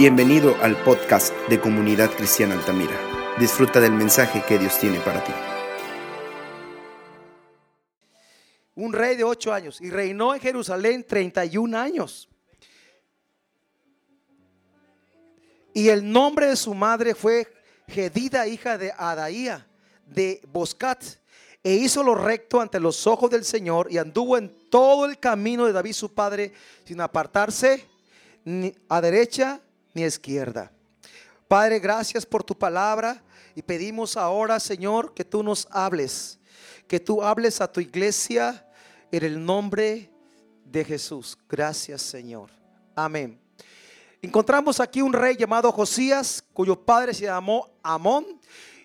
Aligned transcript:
Bienvenido 0.00 0.56
al 0.62 0.82
podcast 0.82 1.34
de 1.50 1.60
Comunidad 1.60 2.10
Cristiana 2.16 2.54
Altamira. 2.54 2.98
Disfruta 3.38 3.80
del 3.80 3.92
mensaje 3.92 4.42
que 4.48 4.58
Dios 4.58 4.78
tiene 4.78 4.98
para 5.00 5.22
ti. 5.22 5.32
Un 8.76 8.94
rey 8.94 9.14
de 9.14 9.24
ocho 9.24 9.52
años 9.52 9.78
y 9.78 9.90
reinó 9.90 10.34
en 10.34 10.40
Jerusalén 10.40 11.04
31 11.06 11.78
años. 11.78 12.30
Y 15.74 15.90
el 15.90 16.10
nombre 16.10 16.46
de 16.46 16.56
su 16.56 16.72
madre 16.72 17.14
fue 17.14 17.46
Gedida, 17.86 18.46
hija 18.46 18.78
de 18.78 18.94
Adaía, 18.96 19.66
de 20.06 20.40
Boscat. 20.50 21.04
E 21.62 21.74
hizo 21.74 22.02
lo 22.02 22.14
recto 22.14 22.62
ante 22.62 22.80
los 22.80 23.06
ojos 23.06 23.30
del 23.30 23.44
Señor 23.44 23.88
y 23.92 23.98
anduvo 23.98 24.38
en 24.38 24.48
todo 24.70 25.04
el 25.04 25.18
camino 25.18 25.66
de 25.66 25.74
David 25.74 25.92
su 25.92 26.14
padre 26.14 26.54
sin 26.86 27.02
apartarse 27.02 27.86
ni 28.46 28.74
a 28.88 29.02
derecha 29.02 29.60
ni 29.94 30.02
izquierda. 30.02 30.72
Padre, 31.48 31.80
gracias 31.80 32.24
por 32.24 32.44
tu 32.44 32.56
palabra 32.56 33.22
y 33.54 33.62
pedimos 33.62 34.16
ahora, 34.16 34.60
Señor, 34.60 35.14
que 35.14 35.24
tú 35.24 35.42
nos 35.42 35.66
hables, 35.70 36.38
que 36.86 37.00
tú 37.00 37.22
hables 37.22 37.60
a 37.60 37.70
tu 37.70 37.80
iglesia 37.80 38.66
en 39.10 39.24
el 39.24 39.44
nombre 39.44 40.10
de 40.64 40.84
Jesús. 40.84 41.36
Gracias, 41.48 42.02
Señor. 42.02 42.50
Amén. 42.94 43.40
Encontramos 44.22 44.80
aquí 44.80 45.00
un 45.00 45.12
rey 45.12 45.36
llamado 45.36 45.72
Josías, 45.72 46.44
cuyo 46.52 46.78
padre 46.78 47.14
se 47.14 47.24
llamó 47.24 47.70
Amón 47.82 48.26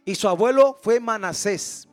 y 0.06 0.16
su 0.16 0.28
abuelo 0.28 0.80
fue 0.82 1.00
Manasés. 1.00 1.88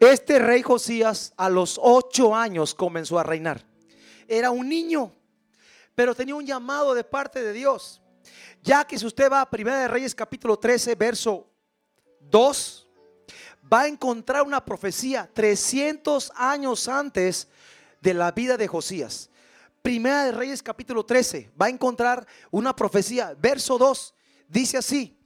Este 0.00 0.40
rey 0.40 0.62
Josías 0.62 1.32
a 1.36 1.48
los 1.48 1.78
ocho 1.80 2.34
años 2.34 2.74
comenzó 2.74 3.20
a 3.20 3.22
reinar. 3.22 3.64
Era 4.26 4.50
un 4.50 4.68
niño, 4.68 5.12
pero 5.94 6.14
tenía 6.14 6.34
un 6.34 6.44
llamado 6.44 6.94
de 6.94 7.04
parte 7.04 7.40
de 7.40 7.52
Dios. 7.52 8.01
Ya 8.62 8.84
que 8.84 8.96
si 8.96 9.04
usted 9.04 9.28
va 9.28 9.40
a 9.40 9.50
Primera 9.50 9.80
de 9.80 9.88
Reyes 9.88 10.14
capítulo 10.14 10.56
13, 10.56 10.94
verso 10.94 11.50
2, 12.20 12.88
va 13.70 13.82
a 13.82 13.88
encontrar 13.88 14.42
una 14.42 14.64
profecía 14.64 15.28
300 15.34 16.30
años 16.36 16.86
antes 16.86 17.48
de 18.00 18.14
la 18.14 18.30
vida 18.30 18.56
de 18.56 18.68
Josías. 18.68 19.28
Primera 19.82 20.26
de 20.26 20.32
Reyes 20.32 20.62
capítulo 20.62 21.04
13, 21.04 21.50
va 21.60 21.66
a 21.66 21.70
encontrar 21.70 22.24
una 22.52 22.74
profecía, 22.74 23.34
verso 23.36 23.78
2, 23.78 24.14
dice 24.46 24.78
así. 24.78 25.18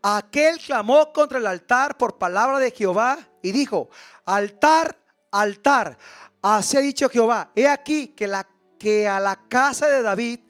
Aquel 0.00 0.56
clamó 0.58 1.12
contra 1.12 1.38
el 1.38 1.48
altar 1.48 1.98
por 1.98 2.16
palabra 2.16 2.60
de 2.60 2.70
Jehová 2.70 3.18
y 3.42 3.50
dijo, 3.50 3.90
altar, 4.24 4.96
altar, 5.32 5.98
así 6.40 6.76
ha 6.76 6.80
dicho 6.80 7.08
Jehová, 7.08 7.50
he 7.56 7.66
aquí 7.66 8.08
que, 8.08 8.28
la, 8.28 8.48
que 8.78 9.08
a 9.08 9.18
la 9.18 9.48
casa 9.48 9.88
de 9.88 10.00
David 10.00 10.40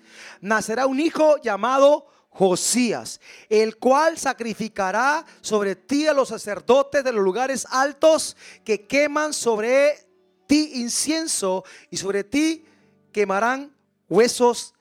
nacerá 0.41 0.86
un 0.86 1.00
hijo 1.00 1.36
llamado 1.42 2.06
Josías, 2.30 3.20
el 3.48 3.77
cual 3.77 4.16
sacrificará 4.16 5.27
sobre 5.41 5.75
ti 5.75 6.06
a 6.06 6.14
los 6.14 6.28
sacerdotes 6.28 7.03
de 7.03 7.12
los 7.12 7.25
lugares 7.25 7.66
altos 7.70 8.36
que 8.64 8.86
queman 8.86 9.33
sobre 9.33 10.06
ti 10.47 10.72
incienso 10.75 11.64
y 11.91 11.97
sobre 11.97 12.25
ti 12.25 12.64
quemarán 13.12 13.75
huesos 14.08 14.75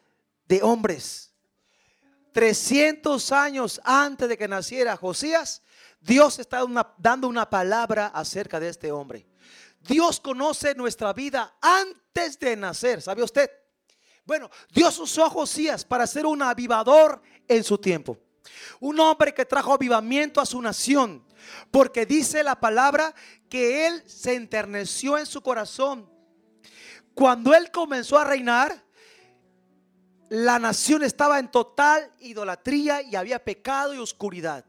de 0.48 0.62
hombres. 0.62 1.34
300 2.32 3.32
años 3.32 3.82
antes 3.84 4.30
de 4.30 4.38
que 4.38 4.48
naciera 4.48 4.96
Josías, 4.96 5.64
Dios 6.00 6.40
está 6.40 6.64
dando 6.98 7.28
una 7.28 7.50
palabra 7.50 8.08
acerca 8.08 8.60
de 8.60 8.70
este 8.70 8.92
hombre. 8.92 9.28
Dios 9.82 10.20
conoce 10.20 10.76
nuestra 10.76 11.14
vida 11.14 11.56
antes 11.62 12.40
de 12.40 12.56
nacer, 12.56 13.02
¿sabe 13.02 13.24
usted? 13.24 13.50
Bueno, 14.30 14.52
Dios 14.72 15.00
usó 15.00 15.26
a 15.26 15.30
Josías 15.32 15.84
para 15.84 16.06
ser 16.06 16.28
un 16.28 16.44
avivador 16.44 17.20
en 17.48 17.64
su 17.64 17.80
tiempo. 17.80 18.16
Un 18.80 19.00
hombre 19.00 19.34
que 19.34 19.44
trajo 19.44 19.74
avivamiento 19.74 20.40
a 20.40 20.46
su 20.46 20.62
nación. 20.62 21.26
Porque 21.72 22.06
dice 22.06 22.44
la 22.44 22.60
palabra 22.60 23.16
que 23.50 23.88
él 23.88 24.04
se 24.06 24.36
enterneció 24.36 25.18
en 25.18 25.26
su 25.26 25.42
corazón. 25.42 26.08
Cuando 27.16 27.56
él 27.56 27.72
comenzó 27.72 28.20
a 28.20 28.24
reinar, 28.24 28.86
la 30.30 30.60
nación 30.60 31.02
estaba 31.02 31.40
en 31.40 31.50
total 31.50 32.14
idolatría 32.20 33.02
y 33.02 33.16
había 33.16 33.44
pecado 33.44 33.96
y 33.96 33.98
oscuridad. 33.98 34.64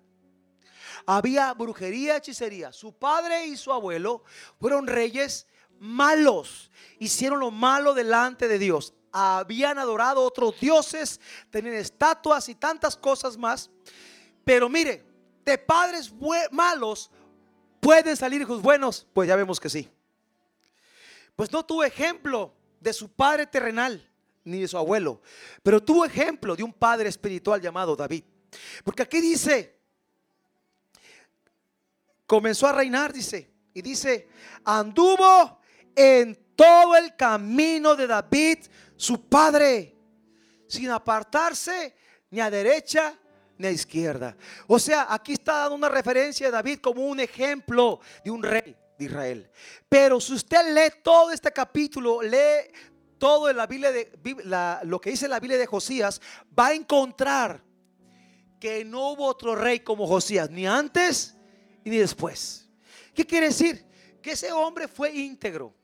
Había 1.05 1.53
brujería, 1.53 2.17
hechicería. 2.17 2.73
Su 2.73 2.95
padre 2.95 3.45
y 3.45 3.59
su 3.59 3.75
abuelo 3.75 4.25
fueron 4.59 4.87
reyes 4.87 5.47
malos. 5.79 6.71
Hicieron 6.99 7.41
lo 7.41 7.51
malo 7.51 7.93
delante 7.93 8.49
de 8.49 8.59
Dios 8.59 8.95
habían 9.13 9.79
adorado 9.79 10.23
otros 10.23 10.59
dioses, 10.61 11.21
tenían 11.51 11.75
estatuas 11.75 12.49
y 12.49 12.55
tantas 12.55 12.97
cosas 12.97 13.37
más. 13.37 13.71
Pero 14.45 14.69
mire, 14.69 15.05
de 15.45 15.59
padres 15.59 16.13
malos 16.51 17.11
pueden 17.81 18.17
salir 18.17 18.43
hijos 18.43 18.63
buenos, 18.63 19.07
pues 19.13 19.29
ya 19.29 19.37
vemos 19.37 19.59
que 19.59 19.69
sí. 19.69 19.89
Pues 21.37 21.51
no 21.53 21.65
tuvo 21.65 21.85
ejemplo 21.85 22.53
de 22.81 22.93
su 22.93 23.11
padre 23.11 23.47
terrenal 23.47 24.07
ni 24.45 24.61
de 24.61 24.69
su 24.69 24.77
abuelo, 24.77 25.21
pero 25.63 25.83
tuvo 25.83 26.05
ejemplo 26.05 26.57
de 26.57 26.63
un 26.63 26.73
padre 26.73 27.09
espiritual 27.09 27.61
llamado 27.61 27.97
David. 27.97 28.25
Porque 28.85 29.03
aquí 29.03 29.21
dice, 29.21 29.79
comenzó 32.27 32.67
a 32.67 32.73
reinar, 32.73 33.13
dice, 33.13 33.51
y 33.73 33.83
dice, 33.83 34.29
anduvo 34.65 35.61
en 35.95 36.39
todo 36.57 36.97
el 36.97 37.17
camino 37.17 37.95
de 37.97 38.07
David, 38.07 38.59
su 39.01 39.27
padre, 39.27 39.97
sin 40.69 40.91
apartarse 40.91 41.95
ni 42.29 42.39
a 42.39 42.51
derecha 42.51 43.19
ni 43.57 43.67
a 43.67 43.71
izquierda. 43.71 44.37
O 44.67 44.79
sea, 44.79 45.07
aquí 45.09 45.33
está 45.33 45.61
dando 45.61 45.77
una 45.77 45.89
referencia 45.89 46.47
de 46.47 46.53
David 46.53 46.81
como 46.81 47.07
un 47.07 47.19
ejemplo 47.19 48.01
de 48.23 48.31
un 48.31 48.43
rey 48.43 48.77
de 48.99 49.05
Israel. 49.07 49.51
Pero 49.89 50.21
si 50.21 50.35
usted 50.35 50.75
lee 50.75 51.01
todo 51.03 51.31
este 51.31 51.51
capítulo, 51.51 52.21
lee 52.21 52.71
todo 53.17 53.51
lo 53.51 55.01
que 55.01 55.11
dice 55.11 55.29
la 55.29 55.41
Biblia 55.41 55.59
de 55.59 55.67
Josías, 55.67 56.21
va 56.59 56.67
a 56.69 56.75
encontrar 56.75 57.65
que 58.61 58.85
no 58.85 59.13
hubo 59.13 59.25
otro 59.25 59.57
rey 59.57 59.81
como 59.81 60.07
Josías, 60.07 60.51
ni 60.51 60.67
antes 60.67 61.35
ni 61.85 61.97
después. 61.97 62.69
¿Qué 63.15 63.27
quiere 63.27 63.47
decir? 63.47 63.83
Que 64.21 64.33
ese 64.33 64.53
hombre 64.53 64.89
fue 64.89 65.11
íntegro. 65.11 65.75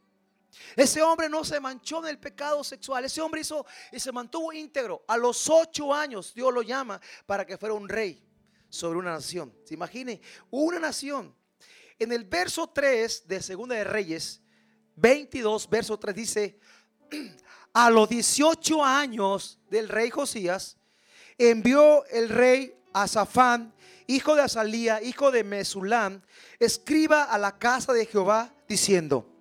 Ese 0.75 1.03
hombre 1.03 1.29
no 1.29 1.45
se 1.45 1.61
manchó 1.61 2.01
del 2.01 2.19
pecado 2.19 2.63
sexual. 2.65 3.05
Ese 3.05 3.21
hombre 3.21 3.41
hizo 3.41 3.65
y 3.93 4.01
se 4.01 4.13
mantuvo 4.13 4.53
íntegro. 4.53 5.05
A 5.07 5.17
los 5.17 5.49
ocho 5.49 5.93
años 5.93 6.35
Dios 6.35 6.53
lo 6.53 6.63
llama 6.63 7.01
para 7.27 7.47
que 7.47 7.57
fuera 7.57 7.75
un 7.75 7.89
rey 7.89 8.23
sobre 8.69 8.99
una 8.99 9.13
nación. 9.13 9.55
Se 9.65 9.75
imagine, 9.75 10.21
una 10.51 10.79
nación. 10.79 11.35
En 11.99 12.13
el 12.13 12.25
verso 12.25 12.69
3 12.69 13.27
de 13.27 13.43
Segunda 13.43 13.75
de 13.75 13.85
Reyes, 13.85 14.43
22, 14.97 15.69
verso 15.69 15.99
3 15.99 16.15
dice, 16.15 16.59
a 17.73 17.91
los 17.91 18.09
18 18.09 18.85
años 18.85 19.59
del 19.71 19.89
rey 19.89 20.11
Josías, 20.11 20.77
envió 21.39 22.05
el 22.07 22.29
rey 22.29 22.75
Azafán, 22.93 23.75
hijo 24.07 24.35
de 24.35 24.43
Azalía, 24.43 25.03
hijo 25.03 25.31
de 25.31 25.45
Mesulam, 25.45 26.23
escriba 26.59 27.25
a 27.25 27.39
la 27.39 27.59
casa 27.59 27.93
de 27.93 28.07
Jehová, 28.07 28.53
diciendo, 28.69 29.36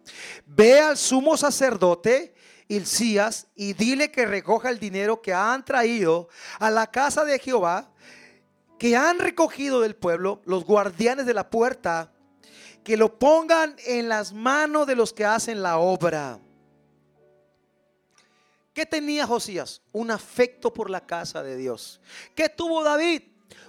Ve 0.45 0.79
al 0.79 0.97
sumo 0.97 1.37
sacerdote 1.37 2.35
Hilcías 2.67 3.47
y 3.55 3.73
dile 3.73 4.11
que 4.11 4.25
recoja 4.25 4.69
el 4.69 4.79
dinero 4.79 5.21
que 5.21 5.33
han 5.33 5.63
traído 5.63 6.29
a 6.59 6.71
la 6.71 6.87
casa 6.87 7.23
de 7.23 7.37
Jehová, 7.37 7.91
que 8.79 8.95
han 8.95 9.19
recogido 9.19 9.81
del 9.81 9.95
pueblo 9.95 10.41
los 10.45 10.65
guardianes 10.65 11.25
de 11.25 11.33
la 11.33 11.49
puerta, 11.49 12.11
que 12.83 12.97
lo 12.97 13.17
pongan 13.19 13.75
en 13.85 14.09
las 14.09 14.33
manos 14.33 14.87
de 14.87 14.95
los 14.95 15.13
que 15.13 15.25
hacen 15.25 15.61
la 15.61 15.77
obra. 15.77 16.39
¿Qué 18.73 18.85
tenía 18.85 19.25
Josías? 19.25 19.81
Un 19.91 20.11
afecto 20.11 20.73
por 20.73 20.89
la 20.89 21.05
casa 21.05 21.41
de 21.41 21.55
Dios. 21.55 22.01
¿Qué 22.35 22.49
tuvo 22.49 22.83
David? 22.83 23.21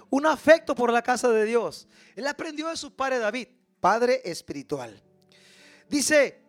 Un 0.09 0.25
afecto 0.25 0.75
por 0.75 0.91
la 0.91 1.01
casa 1.01 1.29
de 1.29 1.45
Dios. 1.45 1.87
Él 2.15 2.27
aprendió 2.27 2.67
de 2.67 2.77
su 2.77 2.93
padre 2.93 3.19
David, 3.19 3.47
padre 3.79 4.21
espiritual. 4.25 5.01
Dice, 5.89 6.41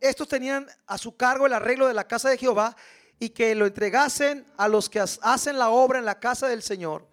estos 0.00 0.28
tenían 0.28 0.68
a 0.86 0.98
su 0.98 1.16
cargo 1.16 1.46
el 1.46 1.52
arreglo 1.52 1.86
de 1.86 1.94
la 1.94 2.06
casa 2.06 2.28
de 2.28 2.38
Jehová 2.38 2.76
y 3.18 3.30
que 3.30 3.54
lo 3.54 3.66
entregasen 3.66 4.46
a 4.56 4.68
los 4.68 4.90
que 4.90 5.00
hacen 5.00 5.58
la 5.58 5.70
obra 5.70 5.98
en 5.98 6.04
la 6.04 6.20
casa 6.20 6.48
del 6.48 6.62
Señor 6.62 7.08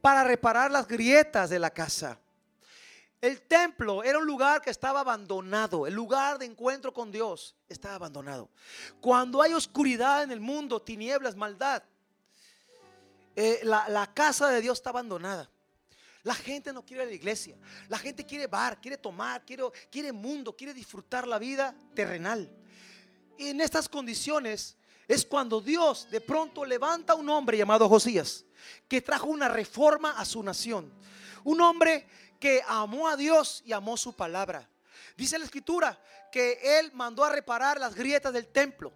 para 0.00 0.24
reparar 0.24 0.70
las 0.70 0.86
grietas 0.86 1.50
de 1.50 1.58
la 1.58 1.70
casa. 1.70 2.18
El 3.20 3.40
templo 3.40 4.04
era 4.04 4.18
un 4.18 4.26
lugar 4.26 4.60
que 4.60 4.70
estaba 4.70 5.00
abandonado, 5.00 5.86
el 5.86 5.94
lugar 5.94 6.38
de 6.38 6.44
encuentro 6.44 6.92
con 6.92 7.10
Dios 7.10 7.56
estaba 7.68 7.94
abandonado. 7.94 8.50
Cuando 9.00 9.40
hay 9.40 9.54
oscuridad 9.54 10.22
en 10.22 10.30
el 10.30 10.40
mundo, 10.40 10.82
tinieblas, 10.82 11.34
maldad, 11.34 11.82
eh, 13.34 13.60
la, 13.62 13.88
la 13.88 14.12
casa 14.12 14.48
de 14.48 14.60
Dios 14.60 14.78
está 14.78 14.90
abandonada. 14.90 15.50
La 16.26 16.34
gente 16.34 16.72
no 16.72 16.84
quiere 16.84 17.06
la 17.06 17.12
iglesia. 17.12 17.56
La 17.88 17.96
gente 17.96 18.26
quiere 18.26 18.48
bar, 18.48 18.80
quiere 18.80 18.98
tomar, 18.98 19.44
quiere, 19.44 19.62
quiere 19.88 20.10
mundo, 20.10 20.56
quiere 20.56 20.74
disfrutar 20.74 21.24
la 21.24 21.38
vida 21.38 21.72
terrenal. 21.94 22.50
Y 23.38 23.50
en 23.50 23.60
estas 23.60 23.88
condiciones, 23.88 24.76
es 25.06 25.24
cuando 25.24 25.60
Dios 25.60 26.10
de 26.10 26.20
pronto 26.20 26.64
levanta 26.64 27.12
a 27.12 27.16
un 27.16 27.28
hombre 27.28 27.56
llamado 27.56 27.88
Josías, 27.88 28.44
que 28.88 29.00
trajo 29.00 29.28
una 29.28 29.48
reforma 29.48 30.18
a 30.18 30.24
su 30.24 30.42
nación. 30.42 30.92
Un 31.44 31.60
hombre 31.60 32.08
que 32.40 32.60
amó 32.66 33.06
a 33.06 33.16
Dios 33.16 33.62
y 33.64 33.72
amó 33.72 33.96
su 33.96 34.12
palabra. 34.12 34.68
Dice 35.16 35.38
la 35.38 35.44
escritura 35.44 35.96
que 36.32 36.58
él 36.80 36.90
mandó 36.92 37.22
a 37.22 37.30
reparar 37.30 37.78
las 37.78 37.94
grietas 37.94 38.32
del 38.32 38.48
templo. 38.48 38.92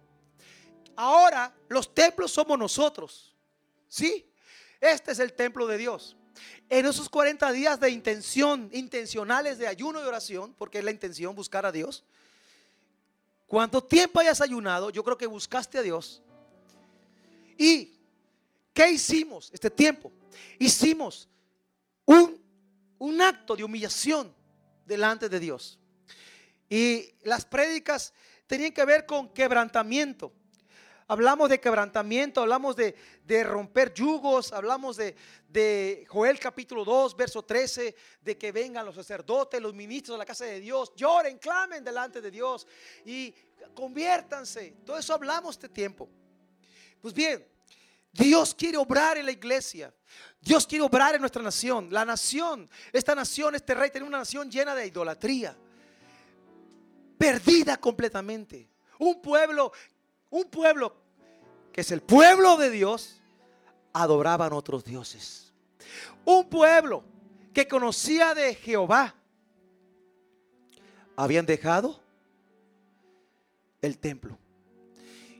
Ahora 0.97 1.55
los 1.69 1.95
templos 1.95 2.33
somos 2.33 2.59
nosotros. 2.59 3.33
¿Sí? 3.87 4.29
Este 4.81 5.13
es 5.13 5.19
el 5.19 5.31
templo 5.31 5.65
de 5.65 5.77
Dios. 5.77 6.17
En 6.69 6.85
esos 6.85 7.09
40 7.09 7.51
días 7.51 7.79
de 7.79 7.89
intención, 7.89 8.69
intencionales 8.73 9.57
de 9.57 9.67
ayuno 9.67 10.01
y 10.01 10.03
oración, 10.03 10.53
porque 10.57 10.79
es 10.79 10.83
la 10.83 10.91
intención 10.91 11.35
buscar 11.35 11.65
a 11.65 11.71
Dios. 11.71 12.03
Cuánto 13.47 13.83
tiempo 13.83 14.19
hayas 14.19 14.39
ayunado, 14.39 14.89
yo 14.89 15.03
creo 15.03 15.17
que 15.17 15.27
buscaste 15.27 15.77
a 15.77 15.81
Dios. 15.81 16.21
¿Y 17.57 17.93
qué 18.73 18.91
hicimos 18.91 19.49
este 19.53 19.69
tiempo? 19.69 20.11
Hicimos 20.57 21.27
un, 22.05 22.41
un 22.97 23.21
acto 23.21 23.55
de 23.55 23.63
humillación 23.63 24.33
delante 24.85 25.27
de 25.27 25.39
Dios. 25.39 25.77
Y 26.69 27.13
las 27.23 27.43
prédicas 27.43 28.13
tenían 28.47 28.71
que 28.71 28.85
ver 28.85 29.05
con 29.05 29.27
quebrantamiento. 29.29 30.31
Hablamos 31.11 31.49
de 31.49 31.59
quebrantamiento, 31.59 32.39
hablamos 32.39 32.73
de, 32.77 32.95
romper 33.43 33.93
yugos, 33.93 34.53
hablamos 34.53 34.95
de, 34.95 35.13
de, 35.49 36.05
Joel 36.07 36.39
capítulo 36.39 36.85
2, 36.85 37.17
verso 37.17 37.43
13, 37.43 37.93
de 38.21 38.37
que 38.37 38.53
vengan 38.53 38.85
los 38.85 38.95
sacerdotes, 38.95 39.61
los 39.61 39.73
ministros 39.73 40.15
de 40.15 40.19
la 40.19 40.25
casa 40.25 40.45
de 40.45 40.61
Dios, 40.61 40.93
lloren, 40.95 41.37
clamen 41.37 41.83
delante 41.83 42.21
de 42.21 42.31
Dios 42.31 42.65
y 43.03 43.35
conviértanse. 43.73 44.77
Todo 44.85 44.97
eso 44.97 45.13
hablamos 45.13 45.55
este 45.55 45.67
tiempo. 45.67 46.07
Pues 47.01 47.13
bien, 47.13 47.45
Dios 48.13 48.55
quiere 48.55 48.77
obrar 48.77 49.17
en 49.17 49.25
la 49.25 49.33
iglesia. 49.33 49.93
Dios 50.39 50.65
quiere 50.65 50.85
obrar 50.85 51.15
en 51.15 51.19
nuestra 51.19 51.43
nación. 51.43 51.89
La 51.91 52.05
nación, 52.05 52.69
esta 52.93 53.13
nación, 53.13 53.53
este 53.55 53.73
rey, 53.73 53.91
tiene 53.91 54.07
una 54.07 54.19
nación 54.19 54.49
llena 54.49 54.73
de 54.73 54.87
idolatría. 54.87 55.57
Perdida 57.17 57.75
completamente. 57.75 58.69
Un 58.97 59.21
pueblo, 59.21 59.73
un 60.29 60.45
pueblo 60.45 61.00
que 61.71 61.81
es 61.81 61.91
el 61.91 62.01
pueblo 62.01 62.57
de 62.57 62.69
Dios, 62.69 63.21
adoraban 63.93 64.53
otros 64.53 64.83
dioses. 64.83 65.53
Un 66.25 66.49
pueblo 66.49 67.03
que 67.53 67.67
conocía 67.67 68.33
de 68.33 68.55
Jehová, 68.55 69.15
habían 71.15 71.45
dejado 71.45 71.99
el 73.81 73.97
templo. 73.97 74.37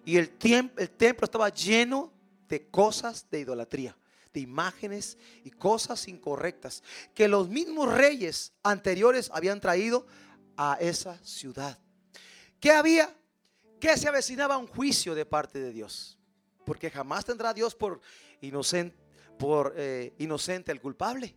Y 0.05 0.17
el, 0.17 0.31
el 0.77 0.89
templo 0.89 1.25
estaba 1.25 1.49
lleno 1.49 2.11
de 2.47 2.67
cosas 2.67 3.25
de 3.29 3.39
idolatría, 3.39 3.95
de 4.33 4.41
imágenes 4.41 5.17
y 5.43 5.51
cosas 5.51 6.07
incorrectas 6.07 6.83
que 7.13 7.27
los 7.27 7.49
mismos 7.49 7.91
reyes 7.93 8.53
anteriores 8.63 9.29
habían 9.33 9.59
traído 9.59 10.05
a 10.57 10.77
esa 10.79 11.17
ciudad. 11.23 11.79
¿Qué 12.59 12.71
había? 12.71 13.15
Que 13.79 13.97
se 13.97 14.07
avecinaba 14.07 14.57
un 14.57 14.67
juicio 14.67 15.15
de 15.15 15.25
parte 15.25 15.59
de 15.59 15.71
Dios 15.71 16.20
porque 16.65 16.89
jamás 16.89 17.25
tendrá 17.25 17.53
Dios 17.53 17.75
por 17.75 18.01
inocente, 18.41 18.97
por, 19.37 19.73
eh, 19.77 20.13
inocente 20.19 20.71
el 20.71 20.81
culpable. 20.81 21.35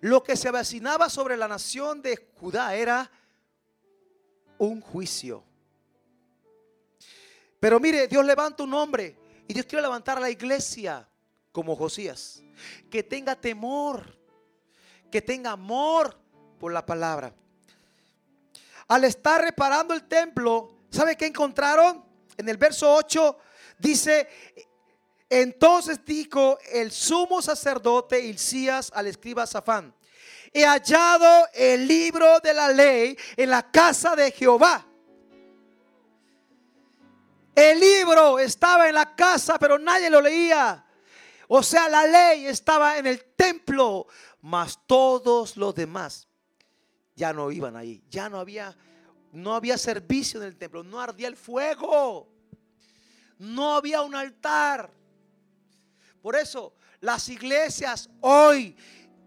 Lo 0.00 0.22
que 0.22 0.36
se 0.36 0.48
avecinaba 0.48 1.08
sobre 1.08 1.36
la 1.36 1.48
nación 1.48 2.02
de 2.02 2.28
Judá 2.36 2.74
era 2.74 3.10
un 4.58 4.80
juicio. 4.80 5.44
Pero 7.58 7.78
mire, 7.78 8.08
Dios 8.08 8.24
levanta 8.24 8.62
un 8.62 8.72
hombre 8.72 9.16
y 9.46 9.52
Dios 9.52 9.66
quiere 9.66 9.82
levantar 9.82 10.16
a 10.18 10.20
la 10.20 10.30
iglesia 10.30 11.06
como 11.52 11.76
Josías, 11.76 12.42
que 12.90 13.02
tenga 13.02 13.34
temor, 13.34 14.16
que 15.10 15.20
tenga 15.20 15.50
amor 15.50 16.16
por 16.58 16.72
la 16.72 16.84
palabra. 16.86 17.34
Al 18.88 19.04
estar 19.04 19.42
reparando 19.42 19.92
el 19.94 20.04
templo, 20.08 20.76
¿sabe 20.90 21.16
qué 21.16 21.26
encontraron? 21.26 22.04
En 22.36 22.48
el 22.48 22.56
verso 22.56 22.92
8 22.94 23.38
Dice, 23.80 24.28
entonces 25.28 26.04
dijo 26.04 26.58
el 26.70 26.92
sumo 26.92 27.40
sacerdote 27.40 28.20
Hilcías 28.20 28.92
al 28.94 29.06
escriba 29.06 29.46
Safán, 29.46 29.94
he 30.52 30.64
hallado 30.64 31.48
el 31.54 31.88
libro 31.88 32.40
de 32.40 32.52
la 32.52 32.68
ley 32.68 33.16
en 33.36 33.48
la 33.48 33.70
casa 33.70 34.14
de 34.14 34.30
Jehová. 34.32 34.86
El 37.54 37.80
libro 37.80 38.38
estaba 38.38 38.88
en 38.88 38.94
la 38.94 39.14
casa, 39.16 39.58
pero 39.58 39.78
nadie 39.78 40.10
lo 40.10 40.20
leía. 40.20 40.84
O 41.48 41.62
sea, 41.62 41.88
la 41.88 42.06
ley 42.06 42.46
estaba 42.46 42.98
en 42.98 43.06
el 43.06 43.24
templo, 43.34 44.06
mas 44.42 44.78
todos 44.86 45.56
los 45.56 45.74
demás 45.74 46.28
ya 47.16 47.32
no 47.32 47.50
iban 47.50 47.76
ahí. 47.76 48.02
Ya 48.10 48.28
no 48.28 48.38
había 48.38 48.76
no 49.32 49.54
había 49.54 49.78
servicio 49.78 50.40
en 50.40 50.48
el 50.48 50.56
templo, 50.56 50.82
no 50.82 51.00
ardía 51.00 51.28
el 51.28 51.36
fuego 51.36 52.39
no 53.40 53.74
había 53.74 54.02
un 54.02 54.14
altar. 54.14 54.90
Por 56.20 56.36
eso 56.36 56.74
las 57.00 57.28
iglesias 57.30 58.10
hoy 58.20 58.76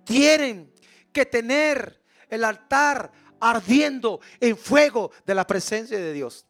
tienen 0.06 0.72
que 1.12 1.26
tener 1.26 2.00
el 2.30 2.44
altar 2.44 3.12
ardiendo 3.40 4.22
en 4.40 4.56
fuego 4.56 5.12
de 5.26 5.34
la 5.34 5.46
presencia 5.46 5.98
de 5.98 6.14
Dios. 6.14 6.46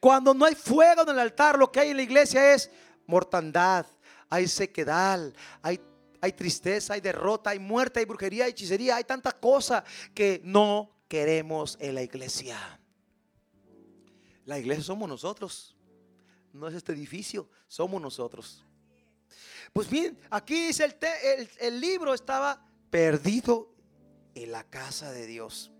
Cuando 0.00 0.34
no 0.34 0.44
hay 0.44 0.54
fuego 0.56 1.02
en 1.02 1.10
el 1.10 1.18
altar, 1.20 1.58
lo 1.58 1.70
que 1.70 1.80
hay 1.80 1.90
en 1.90 1.96
la 1.96 2.02
iglesia 2.02 2.54
es 2.54 2.70
mortandad, 3.06 3.86
hay 4.28 4.48
sequedad, 4.48 5.32
hay, 5.62 5.78
tristeza, 6.32 6.94
hay 6.94 7.00
derrota, 7.00 7.50
hay 7.50 7.60
muerte, 7.60 8.00
hay 8.00 8.04
brujería, 8.04 8.44
hay 8.44 8.50
hechicería, 8.50 8.96
hay 8.96 9.04
tanta 9.04 9.32
cosa 9.32 9.84
que 10.12 10.40
no 10.44 10.90
queremos 11.08 11.76
en 11.80 11.94
la 11.94 12.02
iglesia. 12.02 12.58
La 14.44 14.58
iglesia 14.58 14.82
somos 14.84 15.08
nosotros 15.08 15.76
no 16.52 16.68
es 16.68 16.74
este 16.74 16.92
edificio, 16.92 17.48
somos 17.68 18.00
nosotros. 18.00 18.64
Pues 19.72 19.88
bien, 19.88 20.18
aquí 20.30 20.66
dice 20.66 20.84
el, 20.84 21.50
el, 21.60 21.80
libro 21.80 22.12
estaba 22.12 22.66
perdido 22.90 23.72
en 24.34 24.50
la 24.50 24.64
casa 24.64 25.12
de 25.12 25.26
Dios. 25.26 25.70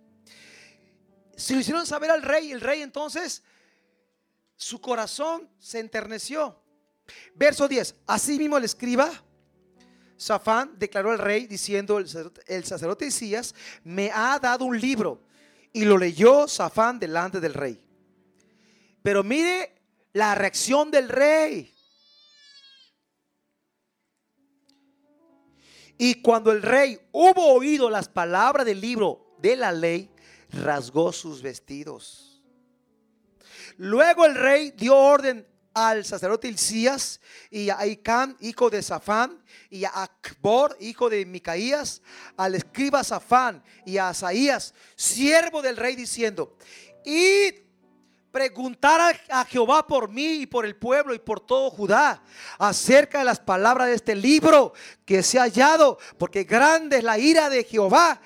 Si 1.37 1.55
lo 1.55 1.61
hicieron 1.61 1.87
saber 1.87 2.11
al 2.11 2.22
rey, 2.22 2.52
el 2.52 2.61
rey 2.61 2.82
entonces, 2.82 3.43
su 4.56 4.81
corazón 4.81 5.49
se 5.58 5.81
enterneció. 5.81 6.62
Verso 7.34 7.67
10, 7.67 7.96
así 8.06 8.39
mismo 8.39 8.58
el 8.58 8.65
escriba, 8.65 9.10
Safán, 10.17 10.79
declaró 10.79 11.10
al 11.10 11.19
rey 11.19 11.46
diciendo, 11.46 11.98
el 11.98 12.06
sacerdote, 12.06 12.43
el 12.46 12.65
sacerdote 12.65 13.06
Isías 13.06 13.55
me 13.82 14.10
ha 14.12 14.39
dado 14.39 14.67
un 14.67 14.79
libro. 14.79 15.24
Y 15.72 15.84
lo 15.84 15.96
leyó 15.96 16.46
Safán 16.46 16.98
delante 16.98 17.41
del 17.41 17.55
rey. 17.55 17.82
Pero 19.03 19.24
mire 19.24 19.80
la 20.12 20.34
reacción 20.34 20.90
del 20.90 21.08
rey. 21.08 21.74
Y 25.98 26.22
cuando 26.22 26.50
el 26.50 26.62
rey 26.62 26.98
hubo 27.12 27.52
oído 27.52 27.90
las 27.90 28.08
palabras 28.08 28.64
del 28.64 28.81
libro 28.81 29.36
de 29.38 29.56
la 29.56 29.70
ley, 29.70 30.10
rasgó 30.50 31.12
sus 31.12 31.43
vestidos. 31.43 32.43
Luego 33.76 34.24
el 34.24 34.34
rey 34.34 34.70
dio 34.72 34.96
orden 34.96 35.46
al 35.74 36.05
sacerdote 36.05 36.48
Hilcías 36.48 37.20
y 37.50 37.70
a 37.70 37.86
Icán, 37.86 38.36
hijo 38.40 38.70
de 38.70 38.82
Safán, 38.82 39.43
y 39.69 39.84
a 39.84 40.02
Akbor, 40.02 40.76
hijo 40.81 41.08
de 41.08 41.24
Micaías, 41.24 42.02
al 42.36 42.55
escriba 42.55 43.05
Safán 43.05 43.62
y 43.86 43.98
a 43.98 44.08
Asaías, 44.08 44.74
siervo 44.96 45.62
del 45.62 45.76
rey, 45.76 45.96
diciendo: 45.96 46.56
Id 47.05 47.69
preguntar 48.31 49.17
a, 49.29 49.44
Jehová 49.44 49.87
por 49.87 50.08
mí 50.08 50.43
y 50.43 50.46
por 50.46 50.65
el 50.65 50.77
pueblo 50.77 51.15
y 51.15 51.19
por 51.19 51.41
todo 51.41 51.70
Judá 51.70 52.22
acerca 52.58 53.19
de 53.19 53.25
las 53.25 53.41
palabras 53.41 53.89
de 53.89 53.94
este 53.94 54.15
libro 54.15 54.72
que 55.05 55.22
se 55.22 55.39
ha 55.39 55.43
hallado, 55.43 55.99
porque 56.19 56.44
grande 56.44 56.99
es 56.99 57.05
la 57.05 57.19
ira 57.19 57.49
de 57.51 57.65
Jehová 57.65 58.20